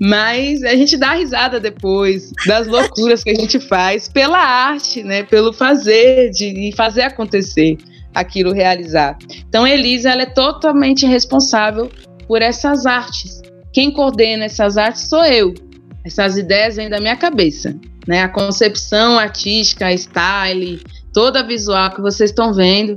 Mas 0.00 0.62
a 0.62 0.74
gente 0.74 0.96
dá 0.96 1.12
risada 1.12 1.60
depois 1.60 2.32
das 2.46 2.66
loucuras 2.66 3.22
que 3.22 3.28
a 3.28 3.34
gente 3.34 3.60
faz 3.60 4.08
pela 4.08 4.38
arte, 4.38 5.02
né? 5.02 5.24
Pelo 5.24 5.52
fazer, 5.52 6.30
de 6.30 6.72
fazer 6.74 7.02
acontecer 7.02 7.76
aquilo 8.14 8.52
realizar. 8.52 9.18
Então, 9.46 9.66
Elisa 9.66 10.10
ela 10.10 10.22
é 10.22 10.26
totalmente 10.26 11.04
responsável 11.04 11.90
por 12.26 12.40
essas 12.40 12.86
artes. 12.86 13.42
Quem 13.72 13.90
coordena 13.90 14.46
essas 14.46 14.78
artes 14.78 15.08
sou 15.08 15.24
eu. 15.24 15.52
Essas 16.02 16.38
ideias 16.38 16.76
vêm 16.76 16.88
da 16.88 16.98
minha 16.98 17.16
cabeça, 17.16 17.76
né? 18.08 18.22
A 18.22 18.28
concepção 18.28 19.18
artística, 19.18 19.86
a 19.86 19.92
style, 19.94 20.82
toda 21.12 21.40
a 21.40 21.42
visual 21.42 21.90
que 21.90 22.00
vocês 22.00 22.30
estão 22.30 22.54
vendo, 22.54 22.94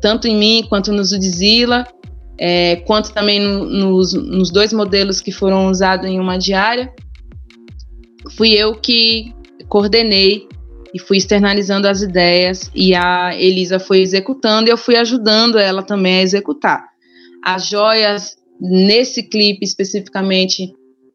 tanto 0.00 0.26
em 0.26 0.36
mim 0.36 0.66
quanto 0.70 0.90
no 0.90 1.04
Zudzilla, 1.04 1.86
é, 2.38 2.76
quanto 2.76 3.12
também 3.12 3.40
no, 3.40 3.64
nos, 3.64 4.12
nos 4.12 4.50
dois 4.50 4.72
modelos 4.72 5.20
que 5.20 5.32
foram 5.32 5.68
usados 5.68 6.06
em 6.06 6.18
uma 6.18 6.38
diária, 6.38 6.92
fui 8.36 8.50
eu 8.52 8.74
que 8.74 9.32
coordenei 9.68 10.48
e 10.92 10.98
fui 10.98 11.16
externalizando 11.16 11.88
as 11.88 12.02
ideias 12.02 12.70
e 12.74 12.94
a 12.94 13.34
Elisa 13.36 13.78
foi 13.78 14.00
executando 14.00 14.68
e 14.68 14.72
eu 14.72 14.76
fui 14.76 14.96
ajudando 14.96 15.58
ela 15.58 15.82
também 15.82 16.18
a 16.18 16.22
executar. 16.22 16.86
As 17.44 17.68
joias 17.68 18.36
nesse 18.60 19.22
clipe 19.24 19.64
especificamente 19.64 20.72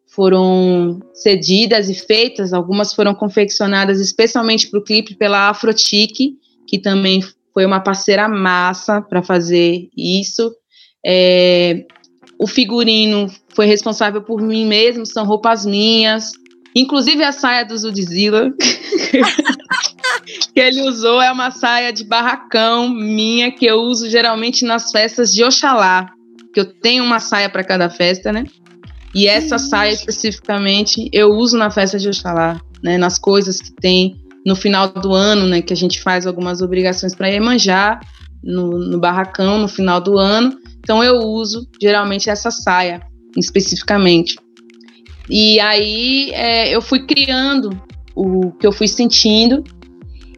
foram 0.07 0.99
cedidas 1.13 1.89
e 1.89 1.93
feitas, 1.93 2.51
algumas 2.51 2.93
foram 2.93 3.15
confeccionadas 3.15 4.01
especialmente 4.01 4.69
para 4.69 4.79
o 4.79 4.83
clipe 4.83 5.15
pela 5.15 5.49
Afrotique, 5.49 6.33
que 6.67 6.77
também 6.77 7.21
foi 7.53 7.65
uma 7.65 7.79
parceira 7.79 8.27
massa 8.27 9.01
para 9.01 9.23
fazer 9.23 9.87
isso. 9.95 10.53
É, 11.05 11.85
o 12.39 12.47
figurino 12.47 13.27
foi 13.53 13.65
responsável 13.65 14.21
por 14.21 14.41
mim 14.41 14.65
mesmo, 14.65 15.05
são 15.05 15.25
roupas 15.25 15.65
minhas. 15.65 16.31
Inclusive 16.75 17.23
a 17.23 17.31
saia 17.31 17.65
do 17.65 17.77
Zudzilla 17.77 18.53
que 20.53 20.59
ele 20.59 20.81
usou 20.87 21.21
é 21.21 21.31
uma 21.31 21.51
saia 21.51 21.91
de 21.91 22.03
barracão 22.03 22.89
minha 22.89 23.51
que 23.51 23.65
eu 23.65 23.79
uso 23.81 24.09
geralmente 24.09 24.63
nas 24.63 24.91
festas 24.91 25.33
de 25.33 25.43
Oxalá, 25.43 26.11
que 26.53 26.59
eu 26.59 26.65
tenho 26.65 27.03
uma 27.03 27.19
saia 27.19 27.49
para 27.49 27.63
cada 27.63 27.89
festa, 27.89 28.31
né? 28.31 28.45
E 29.13 29.27
essa 29.27 29.57
saia 29.57 29.91
especificamente 29.91 31.09
eu 31.11 31.31
uso 31.31 31.57
na 31.57 31.71
festa 31.71 31.97
de 31.97 32.07
Oxalá, 32.07 32.61
né? 32.83 32.97
Nas 32.97 33.17
coisas 33.17 33.59
que 33.59 33.73
tem 33.73 34.15
no 34.45 34.55
final 34.55 34.87
do 34.89 35.13
ano, 35.13 35.47
né? 35.47 35.61
Que 35.61 35.73
a 35.73 35.77
gente 35.77 35.99
faz 36.01 36.27
algumas 36.27 36.61
obrigações 36.61 37.15
para 37.15 37.29
Iemanjá 37.29 37.99
no, 38.43 38.77
no 38.77 38.99
barracão 38.99 39.57
no 39.57 39.67
final 39.67 39.99
do 39.99 40.17
ano. 40.17 40.55
Então 40.89 41.03
eu 41.03 41.19
uso 41.19 41.67
geralmente 41.79 42.31
essa 42.31 42.49
saia 42.49 42.99
especificamente. 43.37 44.35
E 45.29 45.59
aí 45.59 46.31
é, 46.33 46.75
eu 46.75 46.81
fui 46.81 47.05
criando 47.05 47.79
o 48.15 48.51
que 48.53 48.65
eu 48.65 48.71
fui 48.71 48.87
sentindo 48.87 49.63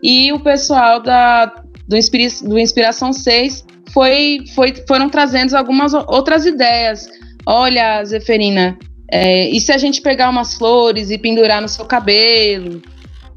e 0.04 0.30
o 0.34 0.42
pessoal 0.42 1.02
da, 1.02 1.46
do, 1.88 1.96
Inspira 1.96 2.28
do 2.44 2.60
Inspiração 2.60 3.14
6 3.14 3.66
foi, 3.94 4.44
foi, 4.54 4.74
foram 4.86 5.10
trazendo 5.10 5.56
algumas 5.56 5.94
outras 5.94 6.46
ideias. 6.46 7.08
Olha, 7.46 8.04
Zeferina, 8.04 8.78
é, 9.10 9.48
e 9.48 9.58
se 9.62 9.72
a 9.72 9.78
gente 9.78 10.02
pegar 10.02 10.30
umas 10.30 10.56
flores 10.56 11.12
e 11.12 11.18
pendurar 11.18 11.62
no 11.62 11.70
seu 11.70 11.86
cabelo? 11.86 12.82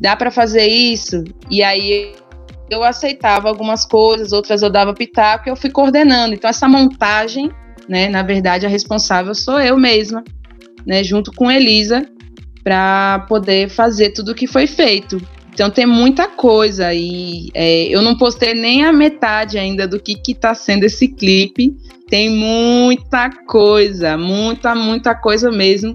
Dá 0.01 0.17
para 0.17 0.33
fazer 0.33 0.67
isso? 0.67 1.23
E 1.49 1.63
aí 1.63 2.13
eu 2.75 2.85
aceitava 2.85 3.49
algumas 3.49 3.87
coisas, 3.87 4.33
outras 4.33 4.63
eu 4.63 4.71
dava 4.71 4.93
pitaco 4.93 5.49
e 5.49 5.51
eu 5.51 5.57
fui 5.57 5.71
coordenando. 5.71 6.35
Então 6.35 6.51
essa 6.51 6.69
montagem, 6.69 7.51
né, 7.89 8.09
na 8.09 8.23
verdade 8.23 8.67
a 8.67 8.69
responsável 8.69 9.35
sou 9.35 9.61
eu 9.61 9.77
mesma, 9.77 10.23
né, 10.87 11.03
junto 11.03 11.33
com 11.33 11.51
Elisa, 11.51 12.07
para 12.63 13.21
poder 13.29 13.69
fazer 13.69 14.11
tudo 14.11 14.33
o 14.33 14.35
que 14.35 14.47
foi 14.47 14.67
feito. 14.67 15.21
Então 15.53 15.71
tem 15.71 15.87
muita 15.87 16.27
coisa 16.27 16.93
e 16.93 17.49
é, 17.55 17.85
eu 17.85 18.03
não 18.03 18.17
postei 18.17 18.55
nem 18.55 18.85
a 18.85 18.93
metade 18.93 19.57
ainda 19.57 19.87
do 19.87 20.01
que 20.01 20.17
está 20.27 20.53
sendo 20.53 20.85
esse 20.85 21.07
clipe. 21.07 21.77
Tem 22.09 22.29
muita 22.29 23.31
coisa, 23.47 24.19
muita, 24.19 24.75
muita 24.75 25.15
coisa 25.15 25.53
mesmo. 25.53 25.95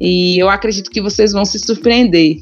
E 0.00 0.36
eu 0.42 0.48
acredito 0.48 0.90
que 0.90 1.00
vocês 1.00 1.32
vão 1.32 1.44
se 1.44 1.58
surpreender 1.60 2.38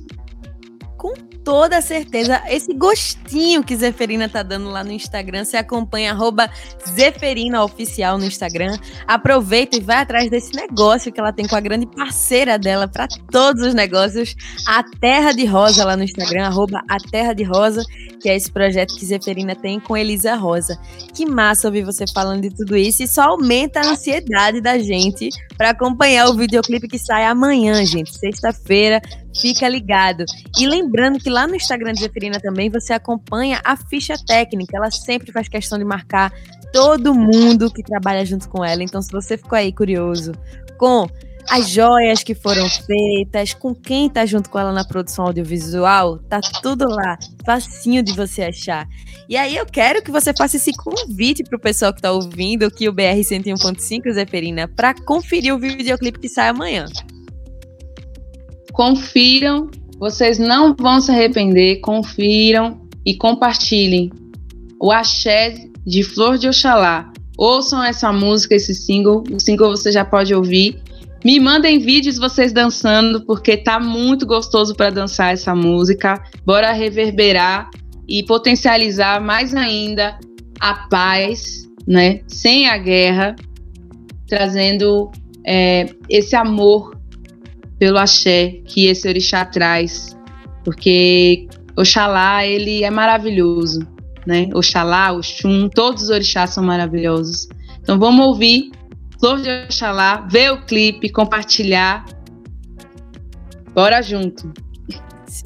toda 1.45 1.81
certeza 1.81 2.43
esse 2.49 2.73
gostinho 2.73 3.63
que 3.63 3.77
Zeferina 3.77 4.29
tá 4.29 4.43
dando 4.43 4.71
lá 4.71 4.83
no 4.83 4.93
Instagram. 4.93 5.45
Você 5.45 5.57
acompanha 5.57 6.13
arroba 6.13 6.51
Zeferina 6.89 7.63
Oficial 7.63 8.19
no 8.19 8.25
Instagram. 8.25 8.77
Aproveita 9.07 9.77
e 9.77 9.81
vai 9.81 9.99
atrás 9.99 10.31
desse 10.31 10.55
negócio 10.55 11.13
que 11.13 11.21
ela 11.21 11.33
tem 11.33 11.47
com 11.47 11.57
a 11.57 11.61
grande 11.61 11.87
parceira 11.87 12.59
dela 12.59 12.87
para 12.89 13.07
todos 13.31 13.63
os 13.63 13.75
negócios, 13.75 14.35
a 14.67 14.83
Terra 15.01 15.33
de 15.33 15.45
Rosa 15.45 15.85
lá 15.85 15.97
no 15.97 16.05
Instagram, 16.05 16.47
arroba 16.47 16.83
a 16.89 16.97
Terra 16.99 17.33
de 17.33 17.43
Rosa, 17.43 17.83
que 18.21 18.29
é 18.29 18.37
esse 18.37 18.51
projeto 18.51 18.95
que 18.95 19.05
Zeferina 19.05 19.55
tem 19.55 19.81
com 19.81 19.97
Elisa 19.97 20.35
Rosa. 20.35 20.79
Que 21.15 21.27
massa 21.27 21.69
ouvir 21.69 21.85
você 21.85 22.05
falando 22.13 22.43
de 22.43 22.51
tudo 22.51 22.77
isso 22.77 23.03
e 23.03 23.09
só 23.09 23.23
aumenta 23.31 23.81
a 23.81 23.91
ansiedade 23.91 24.61
da 24.61 24.79
gente 24.79 25.29
para 25.57 25.71
acompanhar 25.71 26.29
o 26.29 26.35
videoclipe 26.35 26.89
que 26.89 26.99
sai 26.99 27.25
amanhã, 27.25 27.85
gente, 27.85 28.17
sexta-feira. 28.17 29.01
Fica 29.41 29.69
ligado. 29.69 30.25
E 30.59 30.67
lembrando 30.67 31.19
que 31.19 31.31
lá 31.31 31.47
no 31.47 31.55
Instagram 31.55 31.93
de 31.93 32.01
Zeferina 32.01 32.41
também 32.41 32.71
você 32.71 32.93
acompanha 32.93 33.61
a 33.65 33.77
ficha 33.77 34.15
técnica. 34.27 34.77
Ela 34.77 34.91
sempre 34.91 35.33
faz 35.33 35.49
questão 35.49 35.79
de 35.79 35.85
marcar 35.85 36.33
todo 36.73 37.15
mundo 37.15 37.71
que 37.71 37.83
trabalha 37.83 38.25
junto 38.25 38.49
com 38.49 38.65
ela. 38.65 38.83
Então, 38.83 39.01
se 39.03 39.11
você 39.11 39.37
ficou 39.37 39.57
aí 39.57 39.73
curioso 39.73 40.33
com 40.79 41.07
as 41.49 41.69
joias 41.69 42.23
que 42.23 42.35
foram 42.35 42.69
feitas, 42.69 43.53
com 43.53 43.75
quem 43.75 44.09
tá 44.09 44.25
junto 44.25 44.49
com 44.49 44.59
ela 44.59 44.73
na 44.73 44.85
produção 44.85 45.27
audiovisual, 45.27 46.19
tá 46.19 46.41
tudo 46.63 46.89
lá, 46.89 47.19
facinho 47.45 48.03
de 48.03 48.13
você 48.13 48.43
achar. 48.43 48.87
E 49.29 49.37
aí 49.37 49.57
eu 49.57 49.67
quero 49.67 50.03
que 50.03 50.11
você 50.11 50.33
faça 50.33 50.57
esse 50.57 50.73
convite 50.73 51.43
pro 51.43 51.59
pessoal 51.59 51.93
que 51.93 52.03
tá 52.03 52.13
ouvindo 52.13 52.65
aqui 52.65 52.89
o 52.89 52.93
BR 52.93 53.19
101.5 53.21 54.13
Zeferina 54.13 54.69
para 54.69 54.95
conferir 54.95 55.55
o 55.55 55.59
videoclipe 55.59 56.21
que 56.21 56.29
sai 56.29 56.49
amanhã. 56.49 56.87
Confiram, 58.73 59.71
vocês 59.99 60.39
não 60.39 60.75
vão 60.75 61.01
se 61.01 61.11
arrepender, 61.11 61.81
confiram 61.81 62.81
e 63.05 63.15
compartilhem. 63.15 64.11
O 64.81 64.91
Axé 64.91 65.55
de 65.87 66.03
Flor 66.03 66.39
de 66.39 66.49
Oxalá. 66.49 67.13
Ouçam 67.37 67.83
essa 67.83 68.13
música, 68.13 68.55
esse 68.55 68.75
single. 68.75 69.25
O 69.33 69.41
single 69.41 69.71
você 69.71 69.91
já 69.93 70.05
pode 70.05 70.35
ouvir. 70.35 70.81
Me 71.25 71.39
mandem 71.39 71.79
vídeos 71.79 72.19
vocês 72.19 72.53
dançando, 72.53 73.25
porque 73.25 73.57
tá 73.57 73.79
muito 73.79 74.27
gostoso 74.27 74.75
para 74.75 74.91
dançar 74.91 75.33
essa 75.33 75.55
música. 75.55 76.21
Bora 76.45 76.73
reverberar 76.73 77.71
e 78.09 78.25
potencializar 78.25 79.21
mais 79.21 79.55
ainda 79.55 80.19
a 80.59 80.75
paz, 80.89 81.69
né? 81.87 82.21
Sem 82.27 82.69
a 82.69 82.77
guerra, 82.77 83.37
trazendo 84.27 85.11
é, 85.47 85.87
esse 86.09 86.35
amor 86.35 87.02
pelo 87.83 87.99
axé 87.99 88.61
que 88.65 88.87
esse 88.87 89.09
orixá 89.09 89.45
traz, 89.45 90.17
porque 90.65 91.49
Oxalá, 91.77 92.47
ele 92.47 92.85
é 92.85 92.91
maravilhoso, 92.93 93.81
né? 94.25 94.49
Oxalá, 94.55 95.11
Oxum, 95.11 95.69
todos 95.69 96.05
os 96.05 96.09
orixás 96.09 96.51
são 96.51 96.63
maravilhosos. 96.63 97.49
Então 97.81 97.99
vamos 97.99 98.25
ouvir 98.25 98.71
Flor 99.19 99.41
de 99.41 99.49
Oxalá, 99.65 100.25
ver 100.31 100.53
o 100.53 100.65
clipe, 100.65 101.09
compartilhar. 101.09 102.05
Bora 103.75 104.01
junto. 104.01 104.53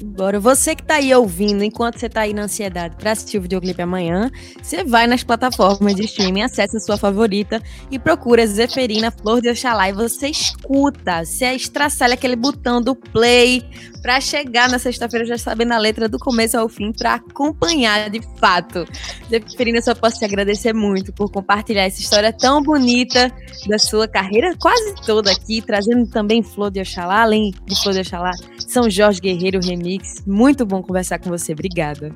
Bora. 0.03 0.39
Você 0.39 0.75
que 0.75 0.83
tá 0.83 0.95
aí 0.95 1.13
ouvindo, 1.13 1.63
enquanto 1.63 1.99
você 1.99 2.09
tá 2.09 2.21
aí 2.21 2.33
na 2.33 2.43
ansiedade 2.43 2.95
para 2.97 3.11
assistir 3.11 3.37
o 3.37 3.41
videoclipe 3.41 3.81
amanhã, 3.81 4.29
você 4.61 4.83
vai 4.83 5.07
nas 5.07 5.23
plataformas 5.23 5.95
de 5.95 6.05
streaming, 6.05 6.41
acessa 6.41 6.77
a 6.77 6.79
sua 6.79 6.97
favorita 6.97 7.61
e 7.89 7.97
procura 7.97 8.45
Zeferina 8.45 9.11
Flor 9.11 9.41
de 9.41 9.49
Oxalá 9.49 9.89
e 9.89 9.93
você 9.93 10.27
escuta. 10.27 11.23
Você 11.23 11.45
estraçalha 11.53 12.15
aquele 12.15 12.35
botão 12.35 12.81
do 12.81 12.95
play 12.95 13.63
para 14.01 14.19
chegar 14.21 14.69
na 14.69 14.79
sexta-feira 14.79 15.25
já 15.25 15.37
sabendo 15.37 15.73
a 15.73 15.77
letra 15.77 16.07
do 16.09 16.17
começo 16.19 16.57
ao 16.57 16.67
fim 16.67 16.91
para 16.91 17.15
acompanhar 17.15 18.09
de 18.09 18.21
fato. 18.39 18.85
Zeferina, 19.29 19.81
só 19.81 19.93
posso 19.93 20.19
te 20.19 20.25
agradecer 20.25 20.73
muito 20.73 21.13
por 21.13 21.31
compartilhar 21.31 21.83
essa 21.83 21.99
história 21.99 22.31
tão 22.31 22.61
bonita 22.61 23.31
da 23.67 23.77
sua 23.77 24.07
carreira 24.07 24.55
quase 24.59 24.95
toda 25.05 25.31
aqui, 25.31 25.61
trazendo 25.61 26.07
também 26.09 26.41
Flor 26.43 26.71
de 26.71 26.79
Oxalá, 26.79 27.21
além 27.21 27.51
de 27.65 27.81
Flor 27.81 27.93
de 27.93 28.01
Oxalá, 28.01 28.31
São 28.67 28.89
Jorge 28.89 29.19
Guerreiro 29.19 29.59
Remix. 29.59 29.76
Muito 30.25 30.65
bom 30.65 30.81
conversar 30.81 31.19
com 31.19 31.29
você. 31.29 31.53
Obrigada. 31.53 32.13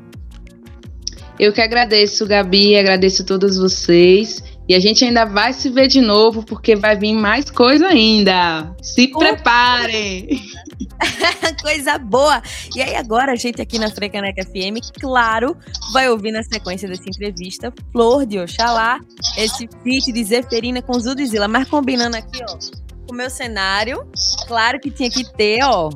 Eu 1.40 1.52
que 1.52 1.62
agradeço, 1.62 2.28
Gabi, 2.28 2.78
agradeço 2.78 3.24
a 3.24 3.26
todos 3.26 3.58
vocês. 3.58 4.44
E 4.70 4.76
a 4.76 4.80
gente 4.80 5.04
ainda 5.04 5.26
vai 5.26 5.52
se 5.54 5.70
ver 5.70 5.88
de 5.88 6.00
novo, 6.00 6.46
porque 6.46 6.76
vai 6.76 6.96
vir 6.96 7.14
mais 7.14 7.50
coisa 7.50 7.88
ainda. 7.88 8.74
Se 8.82 9.08
preparem! 9.08 10.40
coisa 11.62 11.98
boa! 11.98 12.42
E 12.76 12.82
aí, 12.82 12.96
agora, 12.96 13.34
a 13.34 13.36
gente 13.36 13.62
aqui 13.62 13.80
na 13.80 13.90
Frecaneca 13.90 14.44
FM, 14.46 14.80
claro, 15.00 15.58
vai 15.92 16.10
ouvir 16.10 16.32
na 16.32 16.44
sequência 16.44 16.88
dessa 16.88 17.04
entrevista 17.06 17.74
Flor 17.92 18.26
de 18.26 18.40
Oxalá, 18.40 19.00
esse 19.36 19.68
feat 19.84 20.12
de 20.12 20.24
Zeferina 20.24 20.82
com 20.82 20.98
Zudizila, 21.00 21.48
mas 21.48 21.68
combinando 21.68 22.16
aqui, 22.16 22.40
ó, 22.48 22.58
o 23.12 23.16
meu 23.16 23.30
cenário. 23.30 24.06
Claro 24.48 24.80
que 24.80 24.90
tinha 24.90 25.10
que 25.10 25.24
ter, 25.34 25.64
ó. 25.64 25.90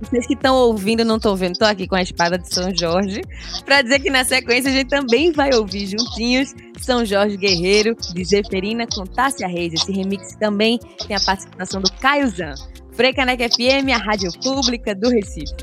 Vocês 0.00 0.26
que 0.26 0.34
estão 0.34 0.56
ouvindo, 0.56 1.04
não 1.04 1.16
estão 1.16 1.36
vendo, 1.36 1.58
tô 1.58 1.64
aqui 1.64 1.86
com 1.86 1.94
a 1.94 2.02
espada 2.02 2.38
de 2.38 2.52
São 2.52 2.74
Jorge, 2.74 3.22
para 3.64 3.82
dizer 3.82 4.00
que 4.00 4.10
na 4.10 4.24
sequência 4.24 4.70
a 4.70 4.74
gente 4.74 4.88
também 4.88 5.32
vai 5.32 5.54
ouvir 5.54 5.86
juntinhos 5.86 6.52
São 6.80 7.04
Jorge 7.04 7.36
Guerreiro, 7.36 7.94
de 7.94 8.24
Zeferina 8.24 8.86
com 8.86 9.04
Tássia 9.04 9.46
Reis. 9.46 9.72
Esse 9.74 9.92
remix 9.92 10.34
também 10.36 10.78
tem 11.06 11.16
a 11.16 11.20
participação 11.20 11.80
do 11.80 11.90
Caio 11.92 12.28
Zan. 12.28 12.54
Frecaneca 12.92 13.46
FM, 13.48 13.92
a 13.94 13.98
rádio 13.98 14.30
pública 14.42 14.94
do 14.94 15.10
Recife. 15.10 15.54